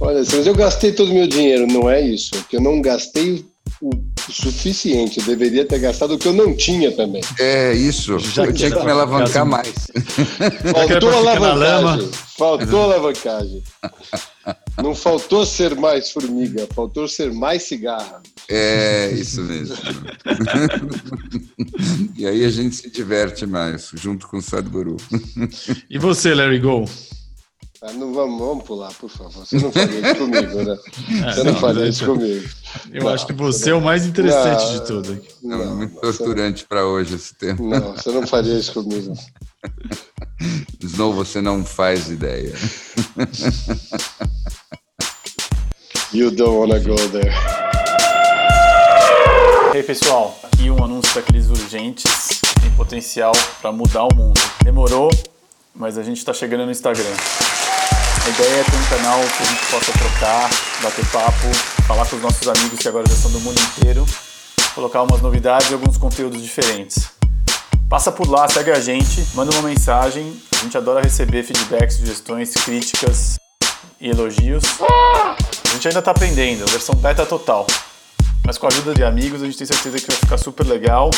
[0.00, 2.30] Olha, mas eu gastei todo o meu dinheiro, não é isso?
[2.48, 3.44] Que eu não gastei
[3.82, 3.90] o
[4.28, 5.20] suficiente.
[5.20, 7.22] Eu deveria ter gastado o que eu não tinha também.
[7.38, 8.18] É isso.
[8.18, 9.68] Já eu tinha que me alavancar mais.
[10.72, 12.10] Faltou alavancagem.
[12.36, 13.62] Faltou alavancagem.
[14.82, 18.22] Não faltou ser mais formiga, faltou ser mais cigarra.
[18.48, 19.76] É, isso mesmo.
[22.16, 24.96] e aí a gente se diverte mais, junto com o Sadhguru.
[25.88, 26.84] E você, Larry Go?
[27.82, 29.46] Ah, não vamos, vamos pular, por favor.
[29.46, 30.76] Você não faria isso comigo, né?
[31.26, 32.48] É, você não, não faria isso comigo.
[32.92, 33.76] Eu não, acho que você não...
[33.76, 35.22] é o mais interessante não, de tudo.
[35.42, 37.66] Não, é muito torturante para hoje esse tempo.
[37.66, 39.14] Não, você não faria isso comigo.
[40.82, 42.52] Snow, você não faz ideia.
[46.12, 47.32] You don't wanna go there.
[49.72, 52.04] Ei, hey, pessoal, aqui um anúncio daqueles urgentes
[52.60, 53.32] tem potencial
[53.62, 54.38] para mudar o mundo.
[54.62, 55.08] Demorou,
[55.74, 57.16] mas a gente está chegando no Instagram.
[58.24, 60.50] A ideia é ter um canal que a gente possa trocar,
[60.82, 61.54] bater papo,
[61.86, 64.06] falar com os nossos amigos que agora já são do mundo inteiro,
[64.74, 67.10] colocar umas novidades e alguns conteúdos diferentes.
[67.88, 70.40] Passa por lá, segue a gente, manda uma mensagem.
[70.52, 73.36] A gente adora receber feedbacks, sugestões, críticas
[74.00, 74.62] e elogios.
[74.80, 77.66] A gente ainda está aprendendo, versão beta total.
[78.46, 81.10] Mas com a ajuda de amigos, a gente tem certeza que vai ficar super legal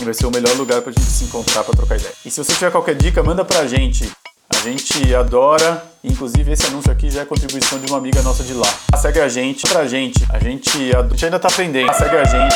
[0.00, 2.14] e vai ser o melhor lugar para a gente se encontrar para trocar ideia.
[2.24, 4.08] E se você tiver qualquer dica, manda para a gente
[4.54, 8.54] a gente adora, inclusive esse anúncio aqui já é contribuição de uma amiga nossa de
[8.54, 8.68] lá.
[9.00, 11.92] Segue a gente, pra gente, a gente, a gente ainda tá aprendendo.
[11.94, 12.54] Segue a gente.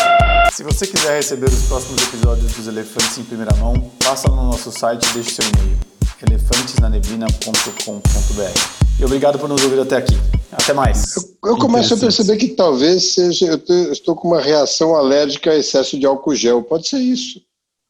[0.54, 4.70] Se você quiser receber os próximos episódios dos Elefantes em primeira mão, passa no nosso
[4.70, 5.78] site e deixe seu e-mail
[6.22, 8.76] elefantesnaneblina.com.br.
[8.98, 10.14] E obrigado por nos ouvir até aqui.
[10.52, 11.16] Até mais.
[11.16, 15.50] Eu, eu começo a perceber que talvez seja eu, eu estou com uma reação alérgica
[15.50, 16.62] a excesso de álcool gel.
[16.62, 17.40] Pode ser isso.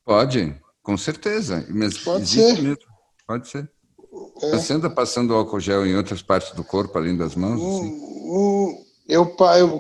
[0.05, 1.65] Pode, com certeza.
[1.71, 2.61] Mas Pode ser.
[2.61, 2.79] Mesmo.
[3.27, 3.69] Pode ser.
[4.43, 4.51] É.
[4.51, 7.61] Você anda passando álcool gel em outras partes do corpo, além das mãos?
[7.61, 7.89] Hum, assim?
[7.89, 9.79] hum, hum eu, eu